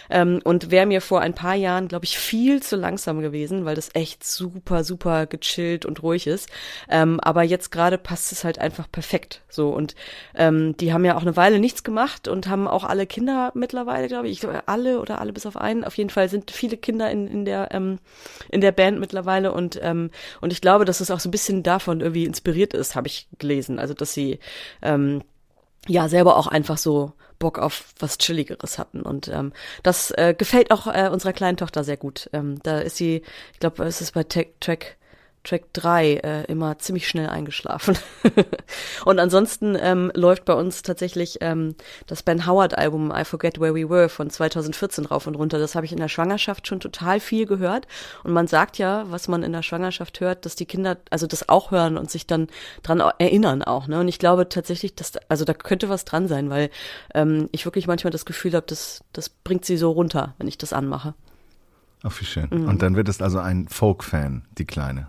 [0.08, 3.76] ähm, und wäre mir vor ein paar Jahren, glaube ich, viel zu langsam gewesen, weil
[3.76, 6.48] das echt super, super gechillt und ruhig ist.
[6.88, 9.42] Ähm, aber jetzt gerade passt es halt einfach perfekt.
[9.48, 9.94] So und
[10.34, 14.08] ähm, die haben ja auch eine Weile nichts gemacht und haben auch alle Kinder mittlerweile,
[14.08, 15.84] glaube ich, alle oder alle bis auf einen.
[15.84, 17.98] Auf jeden Fall sind viele Kinder in, in der ähm,
[18.50, 21.62] in der Band mittlerweile und ähm, und ich glaube, dass es auch so ein bisschen
[21.62, 23.78] davon irgendwie inspiriert ist, habe ich gelesen.
[23.78, 24.38] Also dass sie
[24.82, 25.22] ähm,
[25.88, 29.02] ja selber auch einfach so Bock auf was Chilligeres hatten.
[29.02, 29.52] Und ähm,
[29.82, 32.28] das äh, gefällt auch äh, unserer kleinen Tochter sehr gut.
[32.32, 33.22] Ähm, da ist sie,
[33.52, 34.98] ich glaube, es ist bei Tech, Track
[35.42, 37.96] Track 3 äh, immer ziemlich schnell eingeschlafen.
[39.04, 41.74] und ansonsten ähm, läuft bei uns tatsächlich ähm,
[42.06, 45.58] das Ben Howard Album I Forget Where We Were von 2014 rauf und runter.
[45.58, 47.86] Das habe ich in der Schwangerschaft schon total viel gehört.
[48.22, 51.48] Und man sagt ja, was man in der Schwangerschaft hört, dass die Kinder also das
[51.48, 52.48] auch hören und sich dann
[52.82, 53.86] dran erinnern auch.
[53.86, 54.00] Ne?
[54.00, 56.70] Und ich glaube tatsächlich, dass da- also da könnte was dran sein, weil
[57.14, 60.58] ähm, ich wirklich manchmal das Gefühl habe, das, das bringt sie so runter, wenn ich
[60.58, 61.14] das anmache.
[62.02, 62.48] Ach, wie schön.
[62.50, 62.68] Mhm.
[62.68, 65.08] Und dann wird es also ein Folk-Fan, die Kleine.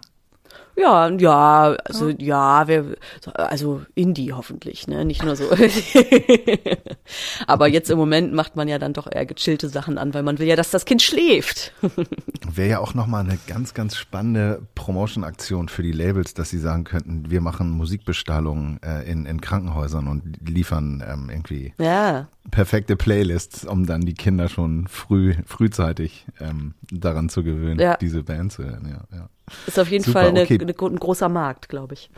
[0.77, 2.95] Ja, ja, also ja, wir,
[3.33, 5.43] also Indie hoffentlich, ne, nicht nur so.
[7.47, 10.39] Aber jetzt im Moment macht man ja dann doch eher gechillte Sachen an, weil man
[10.39, 11.73] will ja, dass das Kind schläft.
[12.53, 16.83] Wäre ja auch nochmal eine ganz, ganz spannende Promotion-Aktion für die Labels, dass sie sagen
[16.83, 23.65] könnten, wir machen Musikbestallungen äh, in, in Krankenhäusern und liefern ähm, irgendwie Ja, perfekte Playlists,
[23.65, 27.97] um dann die Kinder schon früh, frühzeitig ähm, daran zu gewöhnen, Ja.
[27.97, 28.87] diese Band zu hören.
[28.89, 29.29] Ja, ja.
[29.67, 30.59] Ist auf jeden Super, Fall eine, okay.
[30.59, 32.09] eine, ein großer Markt, glaube ich.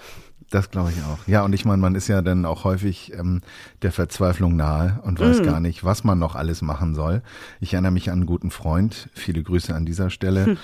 [0.49, 1.17] Das glaube ich auch.
[1.27, 3.41] Ja, und ich meine, man ist ja dann auch häufig ähm,
[3.81, 5.43] der Verzweiflung nahe und weiß Mm.
[5.43, 7.23] gar nicht, was man noch alles machen soll.
[7.59, 10.45] Ich erinnere mich an einen guten Freund, viele Grüße an dieser Stelle.
[10.45, 10.57] Hm.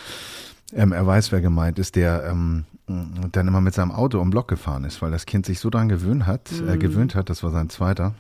[0.74, 2.66] Ähm, er weiß, wer gemeint ist, der ähm,
[3.32, 5.90] dann immer mit seinem Auto um Block gefahren ist, weil das Kind sich so dran
[5.90, 6.80] gewöhnt hat, äh, Mm.
[6.80, 8.14] gewöhnt hat, das war sein zweiter.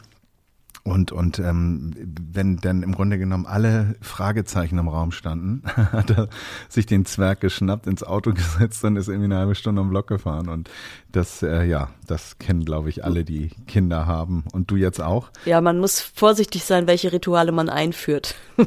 [0.83, 1.93] Und, und ähm,
[2.31, 6.29] wenn dann im Grunde genommen alle Fragezeichen im Raum standen, hat er
[6.69, 10.07] sich den Zwerg geschnappt, ins Auto gesetzt und ist irgendwie eine halbe Stunde am Block
[10.07, 10.47] gefahren.
[10.49, 10.69] Und
[11.11, 14.45] das, äh, ja, das kennen, glaube ich, alle, die Kinder haben.
[14.53, 15.31] Und du jetzt auch.
[15.45, 18.35] Ja, man muss vorsichtig sein, welche Rituale man einführt.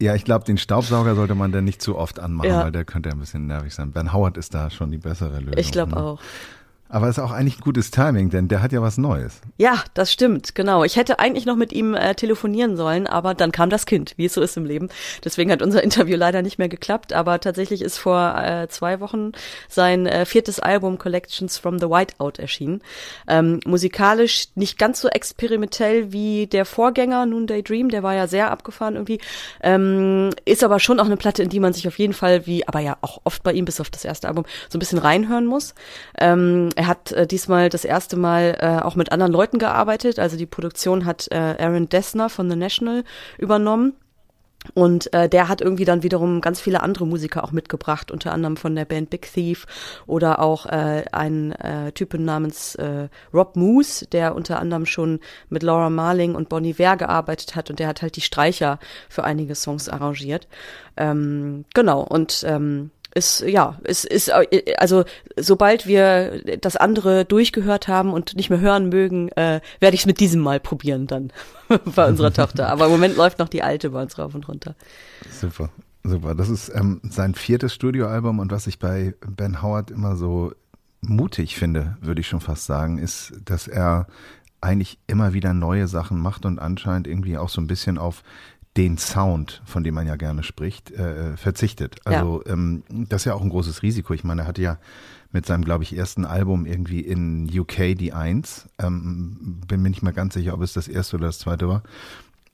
[0.00, 2.62] Ja, ich glaube, den Staubsauger sollte man dann nicht zu oft anmachen, Ja.
[2.62, 3.90] weil der könnte ein bisschen nervig sein.
[3.90, 5.58] Ben Howard ist da schon die bessere Lösung.
[5.58, 5.96] Ich glaube ne?
[5.96, 6.20] auch.
[6.90, 9.40] Aber ist auch eigentlich ein gutes Timing, denn der hat ja was Neues.
[9.58, 10.84] Ja, das stimmt, genau.
[10.84, 14.24] Ich hätte eigentlich noch mit ihm äh, telefonieren sollen, aber dann kam das Kind, wie
[14.24, 14.88] es so ist im Leben.
[15.22, 19.32] Deswegen hat unser Interview leider nicht mehr geklappt, aber tatsächlich ist vor äh, zwei Wochen
[19.68, 22.80] sein äh, viertes Album Collections from the Whiteout erschienen.
[23.26, 28.50] Ähm, musikalisch nicht ganz so experimentell wie der Vorgänger Noonday Dream, der war ja sehr
[28.50, 29.20] abgefahren irgendwie,
[29.62, 32.66] ähm, ist aber schon auch eine Platte, in die man sich auf jeden Fall, wie
[32.66, 35.44] aber ja auch oft bei ihm, bis auf das erste Album, so ein bisschen reinhören
[35.44, 35.74] muss.
[36.18, 40.20] Ähm, er hat äh, diesmal das erste Mal äh, auch mit anderen Leuten gearbeitet.
[40.20, 43.02] Also die Produktion hat äh, Aaron Dessner von The National
[43.36, 43.94] übernommen.
[44.74, 48.56] Und äh, der hat irgendwie dann wiederum ganz viele andere Musiker auch mitgebracht, unter anderem
[48.56, 49.66] von der Band Big Thief
[50.06, 55.18] oder auch äh, einen äh, Typen namens äh, Rob Moose, der unter anderem schon
[55.48, 59.24] mit Laura Marling und Bonnie Ware gearbeitet hat und der hat halt die Streicher für
[59.24, 60.46] einige Songs arrangiert.
[60.96, 65.04] Ähm, genau, und ähm, ist ja, es ist äh, also
[65.36, 70.06] sobald wir das andere durchgehört haben und nicht mehr hören mögen, äh, werde ich es
[70.06, 71.32] mit diesem mal probieren dann
[71.94, 72.68] bei unserer Tochter.
[72.68, 74.74] Aber im Moment läuft noch die alte bei uns rauf und runter.
[75.40, 75.70] Super,
[76.04, 76.34] super.
[76.34, 80.52] Das ist ähm, sein viertes Studioalbum und was ich bei Ben Howard immer so
[81.00, 84.06] mutig finde, würde ich schon fast sagen, ist, dass er
[84.60, 88.22] eigentlich immer wieder neue Sachen macht und anscheinend irgendwie auch so ein bisschen auf
[88.78, 91.96] den Sound, von dem man ja gerne spricht, äh, verzichtet.
[92.04, 92.52] Also ja.
[92.52, 94.14] ähm, das ist ja auch ein großes Risiko.
[94.14, 94.78] Ich meine, er hatte ja
[95.32, 98.68] mit seinem, glaube ich, ersten Album irgendwie in UK die Eins.
[98.78, 101.82] Ähm, bin mir nicht mal ganz sicher, ob es das erste oder das zweite war.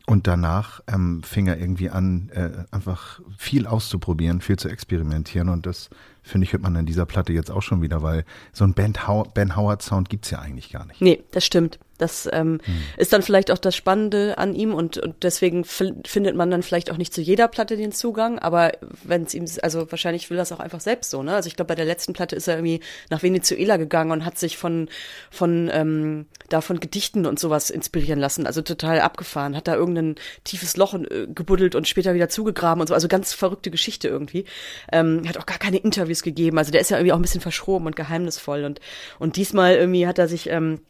[0.07, 5.51] Und danach ähm, fing er irgendwie an, äh, einfach viel auszuprobieren, viel zu experimentieren.
[5.51, 5.91] Und das,
[6.23, 8.95] finde ich, hört man an dieser Platte jetzt auch schon wieder, weil so ein Ben,
[9.07, 11.03] How ben Howard Sound gibt's ja eigentlich gar nicht.
[11.03, 11.79] Nee, das stimmt.
[11.99, 12.75] Das ähm, hm.
[12.97, 16.91] ist dann vielleicht auch das Spannende an ihm und, und deswegen findet man dann vielleicht
[16.91, 18.73] auch nicht zu jeder Platte den Zugang, aber
[19.05, 21.35] wenn es ihm, also wahrscheinlich will das auch einfach selbst so, ne?
[21.35, 22.81] Also ich glaube, bei der letzten Platte ist er irgendwie
[23.11, 24.89] nach Venezuela gegangen und hat sich von,
[25.31, 30.17] von ähm, da von Gedichten und sowas inspirieren lassen, also total abgefahren, hat da irgendein
[30.43, 34.47] tiefes Loch äh, gebuddelt und später wieder zugegraben und so, also ganz verrückte Geschichte irgendwie.
[34.93, 37.41] Ähm, hat auch gar keine Interviews gegeben, also der ist ja irgendwie auch ein bisschen
[37.41, 38.81] verschroben und geheimnisvoll und,
[39.21, 40.81] und diesmal irgendwie hat er sich ähm,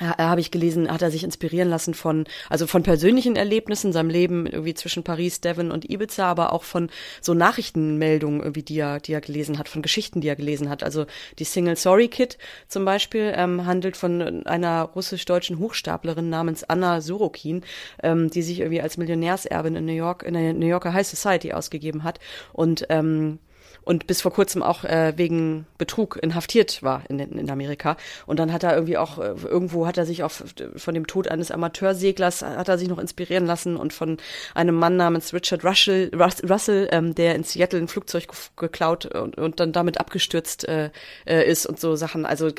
[0.00, 4.46] habe ich gelesen, hat er sich inspirieren lassen von, also von persönlichen Erlebnissen, seinem Leben
[4.46, 6.90] irgendwie zwischen Paris, Devon und Ibiza, aber auch von
[7.20, 10.82] so Nachrichtenmeldungen irgendwie, die er, die er gelesen hat, von Geschichten, die er gelesen hat.
[10.82, 11.06] Also
[11.38, 12.38] die Single Sorry Kid
[12.68, 17.64] zum Beispiel ähm, handelt von einer russisch-deutschen Hochstaplerin namens Anna Sorokin,
[18.02, 21.52] ähm, die sich irgendwie als Millionärserbin in New York, in der New Yorker High Society
[21.52, 22.20] ausgegeben hat
[22.52, 23.38] und ähm,
[23.82, 27.96] und bis vor kurzem auch äh, wegen Betrug inhaftiert war in, in Amerika.
[28.26, 30.32] Und dann hat er irgendwie auch, äh, irgendwo hat er sich auch
[30.76, 34.18] von dem Tod eines Amateurseglers, hat er sich noch inspirieren lassen und von
[34.54, 38.26] einem Mann namens Richard Russell, Russell ähm, der in Seattle ein Flugzeug
[38.56, 40.90] geklaut und, und dann damit abgestürzt äh,
[41.26, 42.26] äh, ist und so Sachen.
[42.26, 42.50] Also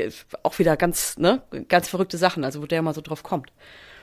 [0.43, 3.51] auch wieder ganz, ne, ganz verrückte Sachen, also wo der mal so drauf kommt.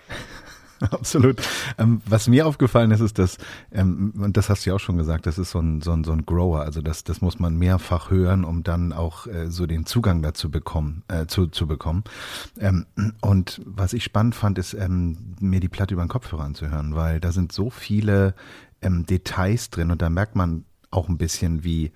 [0.90, 1.40] Absolut.
[1.78, 3.38] Ähm, was mir aufgefallen ist, ist, dass,
[3.72, 6.04] ähm, und das hast du ja auch schon gesagt, das ist so ein, so ein,
[6.04, 6.60] so ein Grower.
[6.60, 10.50] Also das, das muss man mehrfach hören, um dann auch äh, so den Zugang dazu
[10.50, 12.04] bekommen, äh, zu, zu bekommen.
[12.58, 12.86] Ähm,
[13.20, 17.20] und was ich spannend fand, ist, ähm, mir die Platte über den Kopfhörer anzuhören, weil
[17.20, 18.34] da sind so viele
[18.82, 21.92] ähm, Details drin und da merkt man auch ein bisschen, wie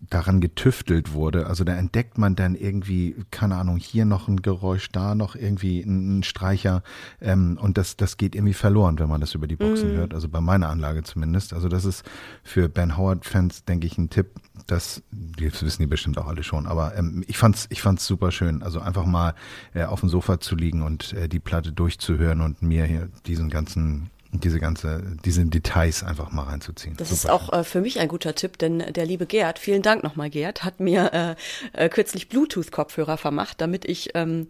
[0.00, 1.46] daran getüftelt wurde.
[1.46, 5.80] Also da entdeckt man dann irgendwie, keine Ahnung, hier noch ein Geräusch, da noch irgendwie
[5.80, 6.82] ein, Streicher
[7.20, 9.96] ähm, und das, das geht irgendwie verloren, wenn man das über die Boxen mm.
[9.96, 10.14] hört.
[10.14, 11.54] Also bei meiner Anlage zumindest.
[11.54, 12.04] Also das ist
[12.42, 14.32] für Ben Howard-Fans, denke ich, ein Tipp,
[14.66, 18.30] das, das wissen die bestimmt auch alle schon, aber ähm, ich fand's, ich fand's super
[18.32, 18.62] schön.
[18.62, 19.34] Also einfach mal
[19.72, 23.48] äh, auf dem Sofa zu liegen und äh, die Platte durchzuhören und mir hier diesen
[23.48, 26.96] ganzen diese ganze, diese Details einfach mal reinzuziehen.
[26.96, 27.18] Das Super.
[27.18, 30.30] ist auch äh, für mich ein guter Tipp, denn der liebe Gerd, vielen Dank nochmal
[30.30, 31.36] Gerd, hat mir
[31.74, 34.46] äh, äh, kürzlich Bluetooth-Kopfhörer vermacht, damit ich ähm,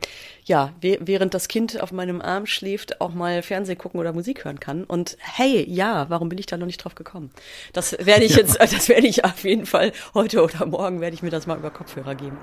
[0.51, 4.59] ja während das Kind auf meinem Arm schläft auch mal Fernsehen gucken oder Musik hören
[4.59, 4.82] kann.
[4.82, 7.30] Und hey, ja, warum bin ich da noch nicht drauf gekommen?
[7.72, 8.66] Das werde ich jetzt, ja.
[8.66, 11.70] das werde ich auf jeden Fall heute oder morgen werde ich mir das mal über
[11.70, 12.36] Kopfhörer geben.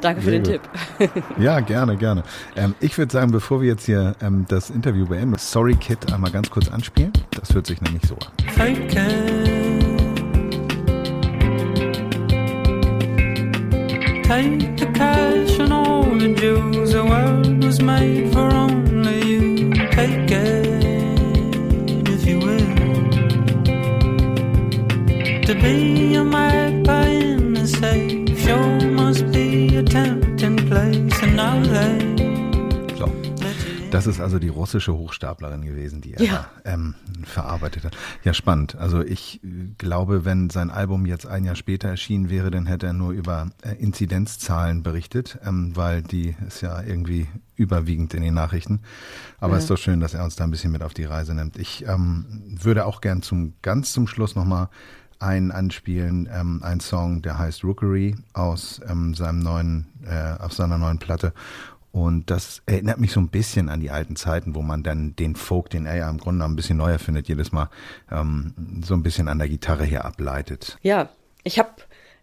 [0.00, 1.10] Danke für Sehr den gut.
[1.12, 1.24] Tipp.
[1.40, 2.22] ja, gerne, gerne.
[2.56, 6.30] Ähm, ich würde sagen, bevor wir jetzt hier ähm, das Interview beenden, Sorry Kid einmal
[6.30, 7.12] ganz kurz anspielen.
[7.32, 8.30] Das hört sich nämlich so an.
[8.60, 9.08] Okay.
[14.22, 15.49] Take the cash
[16.42, 19.72] and all the world was made for only you.
[19.92, 22.74] Take it if you will.
[25.46, 31.22] To be a magpie in the safe sure must be a tempting place.
[31.22, 32.19] And now they
[33.90, 36.50] Das ist also die russische Hochstaplerin gewesen, die er ja.
[36.64, 37.96] ähm, verarbeitet hat.
[38.24, 38.76] Ja, spannend.
[38.76, 39.40] Also ich
[39.78, 43.50] glaube, wenn sein Album jetzt ein Jahr später erschienen wäre, dann hätte er nur über
[43.62, 48.80] äh, Inzidenzzahlen berichtet, ähm, weil die ist ja irgendwie überwiegend in den Nachrichten.
[49.38, 49.64] Aber es ja.
[49.64, 51.58] ist doch schön, dass er uns da ein bisschen mit auf die Reise nimmt.
[51.58, 54.68] Ich ähm, würde auch gern zum ganz zum Schluss nochmal
[55.20, 60.78] einen anspielen, ähm, ein Song, der heißt Rookery aus ähm, seinem neuen, äh, auf seiner
[60.78, 61.34] neuen Platte.
[61.92, 65.34] Und das erinnert mich so ein bisschen an die alten Zeiten, wo man dann den
[65.34, 67.68] Folk, den er ja im Grunde ein bisschen neuer findet, jedes Mal
[68.10, 70.78] ähm, so ein bisschen an der Gitarre hier ableitet.
[70.82, 71.08] Ja,
[71.42, 71.70] ich habe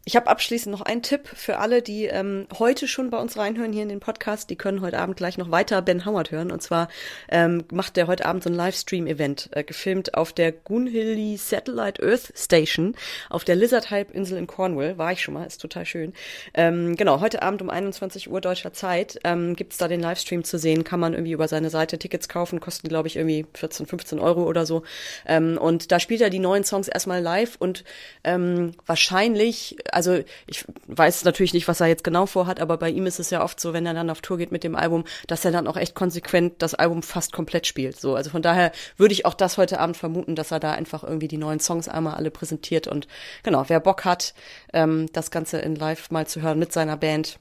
[0.08, 3.74] Ich habe abschließend noch einen Tipp für alle, die ähm, heute schon bei uns reinhören
[3.74, 4.50] hier in den Podcast.
[4.50, 6.50] Die können heute Abend gleich noch weiter Ben Howard hören.
[6.50, 6.88] Und zwar
[7.28, 12.32] ähm, macht der heute Abend so ein Livestream-Event, äh, gefilmt auf der Goonhilly Satellite Earth
[12.38, 12.96] Station
[13.30, 14.98] auf der Lizard-Halbinsel in Cornwall.
[14.98, 16.14] War ich schon mal, ist total schön.
[16.54, 20.58] Ähm, genau, heute Abend um 21 Uhr deutscher Zeit ähm, gibt da den Livestream zu
[20.58, 20.86] sehen.
[20.86, 24.46] Kann man irgendwie über seine Seite Tickets kaufen, kosten glaube ich irgendwie 14, 15 Euro
[24.46, 24.84] oder so.
[25.26, 27.84] Ähm, und da spielt er die neuen Songs erstmal live und
[28.24, 33.08] ähm, wahrscheinlich also ich weiß natürlich nicht, was er jetzt genau vorhat, aber bei ihm
[33.08, 35.44] ist es ja oft so, wenn er dann auf Tour geht mit dem Album, dass
[35.44, 38.00] er dann auch echt konsequent das Album fast komplett spielt.
[38.00, 41.04] So, also von daher würde ich auch das heute Abend vermuten, dass er da einfach
[41.04, 43.08] irgendwie die neuen Songs einmal alle präsentiert und
[43.42, 44.36] genau, wer Bock hat,
[44.72, 47.40] ähm, das Ganze in Live mal zu hören mit seiner Band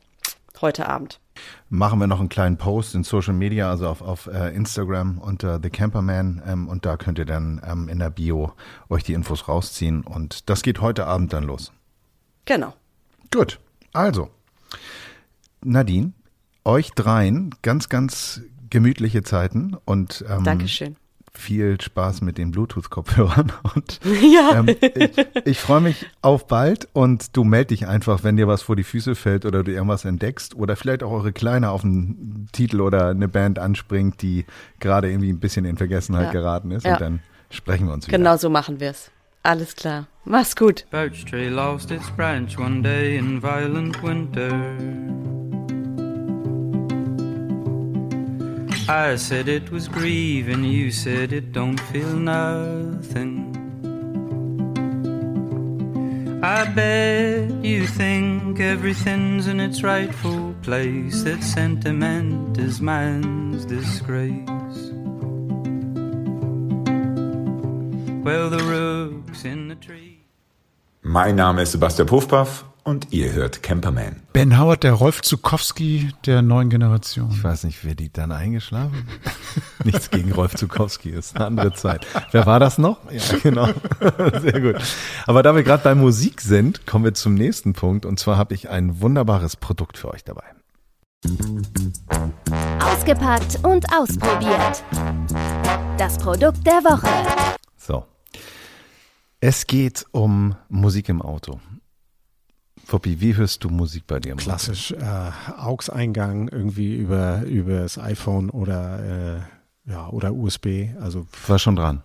[0.62, 1.20] heute Abend.
[1.68, 5.60] Machen wir noch einen kleinen Post in Social Media, also auf, auf äh, Instagram unter
[5.62, 8.52] The Camperman ähm, und da könnt ihr dann ähm, in der Bio
[8.88, 11.72] euch die Infos rausziehen und das geht heute Abend dann los.
[12.46, 12.74] Genau.
[13.32, 13.58] Gut,
[13.92, 14.30] also
[15.62, 16.12] Nadine,
[16.64, 18.40] euch dreien ganz, ganz
[18.70, 20.96] gemütliche Zeiten und ähm, Dankeschön.
[21.32, 24.60] viel Spaß mit den Bluetooth-Kopfhörern und Ja.
[24.60, 28.62] ähm, ich, ich freue mich auf bald und du meld dich einfach, wenn dir was
[28.62, 32.48] vor die Füße fällt oder du irgendwas entdeckst oder vielleicht auch eure Kleine auf einen
[32.52, 34.44] Titel oder eine Band anspringt, die
[34.80, 36.32] gerade irgendwie ein bisschen in Vergessenheit Ja.
[36.32, 36.94] geraten ist Ja.
[36.94, 37.20] und dann
[37.50, 38.18] sprechen wir uns wieder.
[38.18, 39.10] Genau so machen wir es.
[39.46, 40.08] Alles klar.
[40.24, 40.84] Mach's gut.
[40.90, 44.50] Birch tree lost its branch one day in violent winter.
[48.88, 53.54] I said it was grieving, you said it don't feel nothing.
[56.42, 64.85] I bet you think everything's in its rightful place, that sentiment is man's disgrace.
[71.02, 74.20] Mein Name ist Sebastian Puffpaff und ihr hört Camperman.
[74.32, 77.30] Ben Howard, der Rolf Zukowski der neuen Generation.
[77.30, 79.06] Ich weiß nicht, wer die dann eingeschlafen?
[79.84, 82.04] Nichts gegen Rolf Zukowski, ist eine andere Zeit.
[82.32, 82.98] Wer war das noch?
[83.12, 83.68] Ja, genau.
[84.40, 84.82] Sehr gut.
[85.28, 88.04] Aber da wir gerade bei Musik sind, kommen wir zum nächsten Punkt.
[88.04, 90.42] Und zwar habe ich ein wunderbares Produkt für euch dabei.
[92.80, 94.82] Ausgepackt und ausprobiert.
[95.96, 97.08] Das Produkt der Woche.
[97.76, 98.04] So.
[99.40, 101.60] Es geht um Musik im Auto.
[102.84, 104.32] Foppi, wie hörst du Musik bei dir?
[104.32, 104.38] im?
[104.38, 109.44] Klassisch äh, AUX-Eingang irgendwie über, über das iPhone oder,
[109.86, 110.88] äh, ja, oder USB.
[111.00, 112.02] Also War schon dran.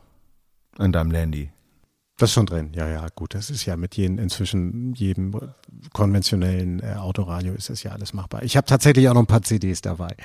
[0.78, 1.52] An deinem Landy.
[2.18, 2.72] das ist schon drin.
[2.74, 3.36] Ja, ja, gut.
[3.36, 5.32] Das ist ja mit jedem, inzwischen jedem
[5.94, 8.44] konventionellen äh, Autoradio ist das ja alles machbar.
[8.44, 10.16] Ich habe tatsächlich auch noch ein paar CDs dabei.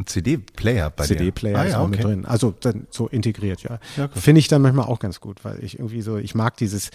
[0.00, 1.18] Ein CD-Player bei dir?
[1.18, 1.96] CD-Player ah, ist ja, auch okay.
[1.96, 2.24] mit drin.
[2.24, 3.78] Also dann so integriert, ja.
[3.96, 4.08] Ja.
[4.08, 6.90] Finde ich dann manchmal auch ganz gut, weil ich irgendwie so, ich mag dieses,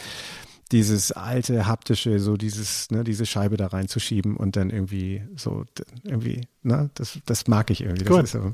[0.71, 5.65] dieses alte haptische, so dieses, ne, diese Scheibe da reinzuschieben und dann irgendwie so,
[6.03, 8.11] irgendwie, ne, das, das mag ich irgendwie.
[8.21, 8.53] Ist so.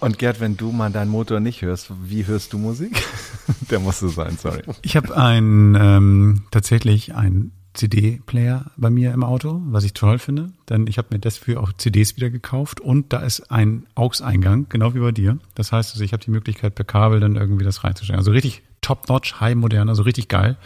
[0.00, 3.02] Und Gerd, wenn du mal deinen Motor nicht hörst, wie hörst du Musik?
[3.70, 4.62] Der muss so sein, sorry.
[4.82, 10.52] Ich habe ein ähm, tatsächlich ein CD-Player bei mir im Auto, was ich toll finde,
[10.68, 14.94] denn ich habe mir dafür auch CDs wieder gekauft und da ist ein AUX-Eingang, genau
[14.94, 15.38] wie bei dir.
[15.54, 18.18] Das heißt, also ich habe die Möglichkeit per Kabel dann irgendwie das reinzustellen.
[18.18, 20.56] Also richtig top-notch, high modern, also richtig geil.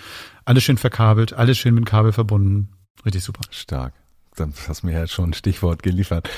[0.45, 2.71] Alles schön verkabelt, alles schön mit Kabel verbunden.
[3.05, 3.43] Richtig super.
[3.51, 3.93] Stark.
[4.37, 6.29] Dann hast du mir ja schon ein Stichwort geliefert.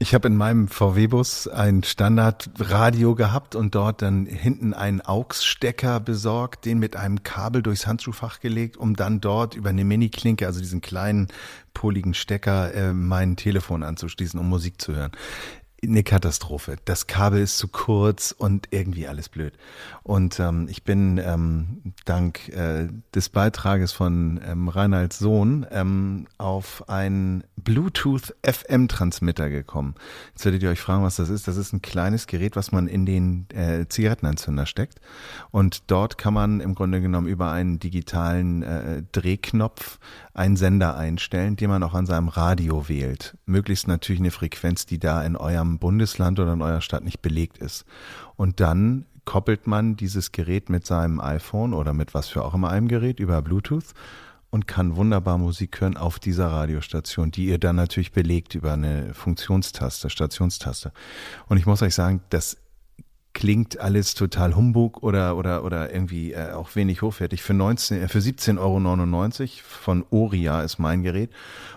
[0.00, 6.66] Ich habe in meinem VW-Bus ein Standardradio gehabt und dort dann hinten einen AUX-Stecker besorgt,
[6.66, 10.80] den mit einem Kabel durchs Handschuhfach gelegt, um dann dort über eine Mini-Klinke, also diesen
[10.80, 11.26] kleinen
[11.74, 15.10] poligen Stecker, äh, mein Telefon anzuschließen, um Musik zu hören.
[15.80, 16.74] Eine Katastrophe.
[16.86, 19.52] Das Kabel ist zu kurz und irgendwie alles blöd.
[20.02, 26.88] Und ähm, ich bin ähm, dank äh, des Beitrages von ähm, Reinhalds Sohn ähm, auf
[26.88, 29.94] einen Bluetooth FM Transmitter gekommen.
[30.30, 31.46] Jetzt werdet ihr euch fragen, was das ist.
[31.46, 35.00] Das ist ein kleines Gerät, was man in den äh, Zigarettenanzünder steckt.
[35.52, 40.00] Und dort kann man im Grunde genommen über einen digitalen äh, Drehknopf
[40.34, 43.36] einen Sender einstellen, den man auch an seinem Radio wählt.
[43.46, 47.58] Möglichst natürlich eine Frequenz, die da in eurem Bundesland oder in eurer Stadt nicht belegt
[47.58, 47.84] ist.
[48.36, 52.70] Und dann koppelt man dieses Gerät mit seinem iPhone oder mit was für auch immer
[52.70, 53.92] einem Gerät über Bluetooth
[54.48, 59.12] und kann wunderbar Musik hören auf dieser Radiostation, die ihr dann natürlich belegt über eine
[59.12, 60.92] Funktionstaste, Stationstaste.
[61.46, 62.56] Und ich muss euch sagen, das
[63.38, 67.40] klingt alles total Humbug oder oder oder irgendwie äh, auch wenig hochwertig.
[67.40, 71.30] Für 19, äh, für 17,99 Euro von Oria ist mein Gerät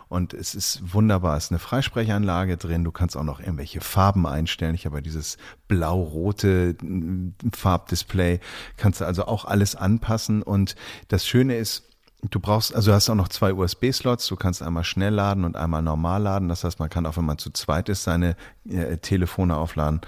[0.09, 1.38] und es ist wunderbar.
[1.38, 2.84] Es ist eine Freisprechanlage drin.
[2.84, 4.74] Du kannst auch noch irgendwelche Farben einstellen.
[4.74, 5.38] Ich habe dieses
[5.68, 8.39] blau-rote mm, Farbdisplay.
[8.78, 10.76] Kannst du also auch alles anpassen und
[11.09, 11.91] das Schöne ist,
[12.30, 14.28] Du brauchst, also du hast auch noch zwei USB-Slots.
[14.28, 16.49] Du kannst einmal schnell laden und einmal normal laden.
[16.49, 18.36] Das heißt, man kann auch, wenn man zu zweit ist, seine
[18.69, 20.01] äh, Telefone aufladen.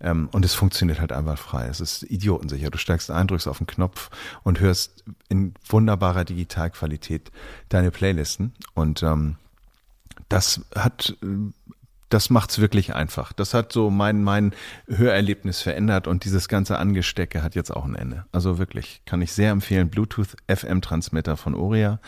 [0.00, 1.68] Ähm, und es funktioniert halt einfach frei.
[1.68, 2.70] Es ist idiotensicher.
[2.70, 4.10] Du steigst ein, drückst auf den Knopf
[4.42, 7.30] und hörst in wunderbarer Digitalqualität
[7.68, 8.52] deine Playlisten.
[8.74, 9.36] Und ähm,
[10.28, 11.26] das hat äh,
[12.10, 13.32] das macht's wirklich einfach.
[13.32, 14.52] Das hat so mein, mein
[14.88, 18.26] Hörerlebnis verändert und dieses ganze Angestecke hat jetzt auch ein Ende.
[18.32, 19.88] Also wirklich, kann ich sehr empfehlen.
[19.88, 22.00] Bluetooth FM Transmitter von Oria.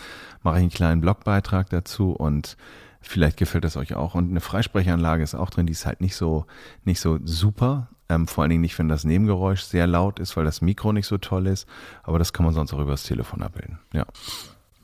[0.43, 2.57] Mache ich einen kleinen Blogbeitrag dazu und
[3.01, 4.15] vielleicht gefällt es euch auch.
[4.17, 6.47] Und eine Freisprechanlage ist auch drin, die ist halt nicht so,
[6.85, 7.89] nicht so super.
[8.09, 11.07] Ähm, vor allen Dingen nicht, wenn das Nebengeräusch sehr laut ist, weil das Mikro nicht
[11.07, 11.69] so toll ist.
[12.03, 13.79] Aber das kann man sonst auch übers Telefon abbilden.
[13.93, 14.05] Ja.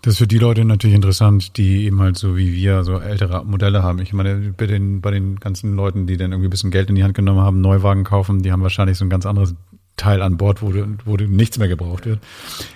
[0.03, 3.44] Das ist für die Leute natürlich interessant, die eben halt so wie wir so ältere
[3.44, 3.99] Modelle haben.
[3.99, 6.94] Ich meine, bei den, bei den ganzen Leuten, die dann irgendwie ein bisschen Geld in
[6.94, 9.55] die Hand genommen haben, Neuwagen kaufen, die haben wahrscheinlich so ein ganz anderes
[9.96, 10.72] Teil an Bord, wo,
[11.05, 12.20] wo nichts mehr gebraucht wird.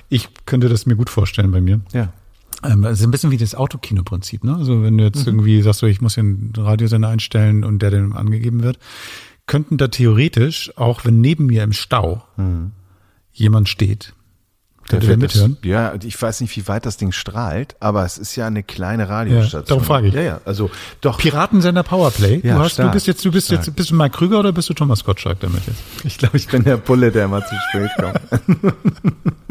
[0.08, 1.80] Ich könnte das mir gut vorstellen bei mir.
[1.92, 2.12] Ja.
[2.64, 4.56] Ähm, das ist ein bisschen wie das Autokino-Prinzip, ne?
[4.56, 5.34] Also wenn du jetzt mhm.
[5.34, 8.78] irgendwie sagst, so, ich muss hier einen Radiosender einstellen und der dann angegeben wird,
[9.46, 12.72] könnten da theoretisch, auch wenn neben mir im Stau mhm.
[13.32, 14.14] jemand steht,
[14.88, 15.56] Könnt ihr mithören?
[15.60, 18.62] Das, ja, ich weiß nicht, wie weit das Ding strahlt, aber es ist ja eine
[18.62, 19.62] kleine Radiostation.
[19.62, 20.14] Ja, darum frage ich.
[20.14, 20.70] Ja, ja, also
[21.00, 21.18] doch.
[21.18, 22.40] Piratensender Powerplay.
[22.42, 23.66] Ja, du, hast, stark, du bist jetzt, du bist stark.
[23.66, 25.80] jetzt, bist du Mike Krüger oder bist du Thomas Gottschalk damit jetzt?
[26.04, 28.62] Ich glaube, ich bin der Bulle, der mal zu spät kommt.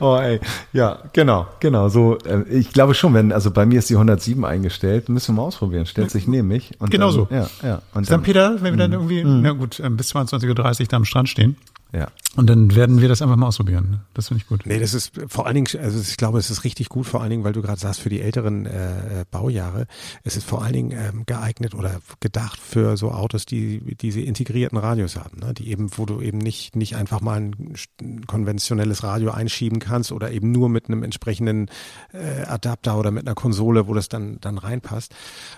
[0.00, 0.40] Oh, ey.
[0.72, 1.88] Ja, genau, genau.
[1.88, 5.42] So, äh, ich glaube schon, wenn, also bei mir ist die 107 eingestellt, müssen wir
[5.42, 5.86] mal ausprobieren.
[5.86, 6.72] Stellt sich neben mich.
[6.78, 7.26] Und genau so.
[7.30, 7.82] Ja, ja.
[7.94, 9.10] Und dann, Peter, wenn wir dann mhm.
[9.10, 9.42] irgendwie, mm.
[9.42, 11.56] na gut, ähm, bis 22.30 Uhr da am Strand stehen.
[11.92, 12.08] Ja.
[12.36, 14.02] Und dann werden wir das einfach mal ausprobieren.
[14.12, 14.66] Das finde ich gut.
[14.66, 17.30] Nee, das ist vor allen Dingen, also ich glaube, es ist richtig gut, vor allen
[17.30, 19.86] Dingen, weil du gerade sagst, für die älteren äh, Baujahre.
[20.22, 24.76] Es ist vor allen Dingen ähm, geeignet oder gedacht für so Autos, die diese integrierten
[24.76, 25.54] Radios haben, ne?
[25.54, 30.12] die eben, wo du eben nicht, nicht einfach mal ein, ein konventionelles Radio einschieben kannst
[30.12, 31.70] oder eben nur mit einem entsprechenden
[32.12, 35.14] äh, Adapter oder mit einer Konsole, wo das dann, dann reinpasst,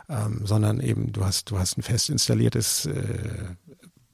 [0.08, 3.56] ähm, sondern eben du hast, du hast ein fest installiertes äh,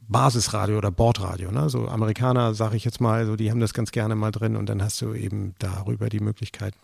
[0.08, 1.50] Basisradio oder Bordradio.
[1.50, 1.68] Ne?
[1.68, 4.68] So Amerikaner, sage ich jetzt mal, so die haben das ganz gerne mal drin und
[4.68, 6.74] dann hast du eben darüber die Möglichkeit,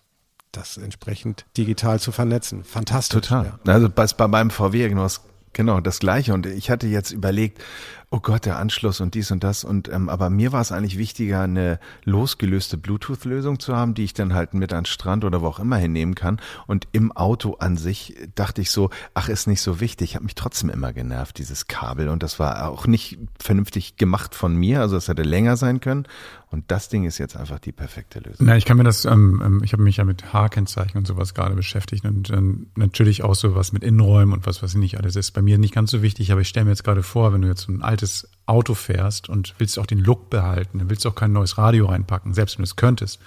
[0.50, 2.64] das entsprechend digital zu vernetzen.
[2.64, 3.20] Fantastisch.
[3.20, 3.58] Total.
[3.64, 3.72] Ja.
[3.72, 5.22] Also bei, bei meinem VW genau das,
[5.52, 6.34] genau das Gleiche.
[6.34, 7.62] Und ich hatte jetzt überlegt,
[8.10, 9.64] oh Gott, der Anschluss und dies und das.
[9.64, 14.12] Und ähm, aber mir war es eigentlich wichtiger, eine losgelöste Bluetooth-Lösung zu haben, die ich
[14.12, 16.40] dann halt mit an Strand oder wo auch immer hinnehmen kann.
[16.66, 20.10] Und im Auto an sich dachte ich so, ach, ist nicht so wichtig.
[20.10, 22.08] Ich habe mich trotzdem immer genervt, dieses Kabel.
[22.08, 24.80] Und das war auch nicht vernünftig gemacht von mir.
[24.80, 26.06] Also es hätte länger sein können.
[26.52, 28.46] Und das Ding ist jetzt einfach die perfekte Lösung.
[28.46, 31.32] Na, ich kann mir das, ähm, ähm ich habe mich ja mit H-Kennzeichen und sowas
[31.32, 35.32] gerade beschäftigt und ähm, natürlich auch sowas mit Innenräumen und was was nicht alles ist.
[35.32, 37.48] Bei mir nicht ganz so wichtig, aber ich stelle mir jetzt gerade vor, wenn du
[37.48, 41.14] jetzt ein altes Auto fährst und willst auch den Look behalten, dann willst du auch
[41.14, 43.18] kein neues Radio reinpacken, selbst wenn du es könntest.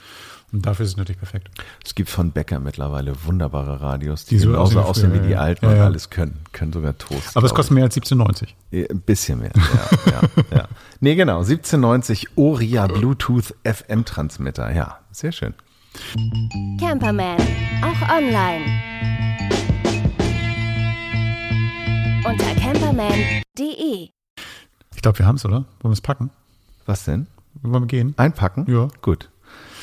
[0.51, 1.49] Und dafür ist es natürlich perfekt.
[1.83, 5.65] Es gibt von Becker mittlerweile wunderbare Radios, die, die so genauso aussehen wie die alten
[5.65, 5.77] ja, ja.
[5.79, 6.41] und alles können.
[6.53, 7.35] Können sogar Toast.
[7.35, 8.47] Aber es kostet mehr als 17,90.
[8.89, 10.67] Ein bisschen mehr, ja, ja, ja.
[10.99, 11.41] Nee, genau.
[11.41, 14.73] 17,90 Oria Bluetooth FM Transmitter.
[14.73, 15.53] Ja, sehr schön.
[16.79, 17.37] Camperman,
[17.81, 18.65] auch online.
[22.25, 24.09] Unter camperman.de
[24.95, 25.57] ich glaube, wir haben es, oder?
[25.57, 26.31] Wollen wir es packen?
[26.85, 27.27] Was denn?
[27.61, 28.13] Wollen wir gehen?
[28.17, 28.65] Einpacken?
[28.67, 28.87] Ja.
[29.01, 29.29] Gut.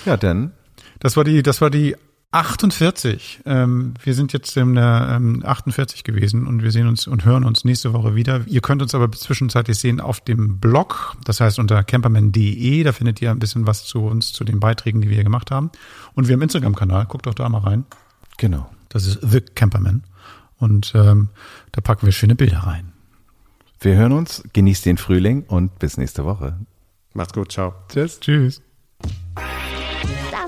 [0.05, 0.53] Ja, dann.
[1.00, 1.96] Das war die, das war die
[2.32, 3.42] 48.
[3.44, 7.44] Ähm, wir sind jetzt in der ähm, 48 gewesen und wir sehen uns und hören
[7.44, 8.42] uns nächste Woche wieder.
[8.46, 13.20] Ihr könnt uns aber zwischenzeitlich sehen auf dem Blog, das heißt unter camperman.de, da findet
[13.20, 15.70] ihr ein bisschen was zu uns, zu den Beiträgen, die wir hier gemacht haben.
[16.14, 17.84] Und wir haben Instagram-Kanal, guckt doch da mal rein.
[18.38, 18.70] Genau.
[18.88, 20.03] Das ist The Camperman.
[20.57, 21.28] Und ähm,
[21.72, 22.92] da packen wir schöne Bilder rein.
[23.80, 26.57] Wir hören uns, genießt den Frühling und bis nächste Woche.
[27.12, 27.74] Macht's gut, ciao.
[27.88, 28.20] Tschüss.
[28.20, 28.62] Tschüss.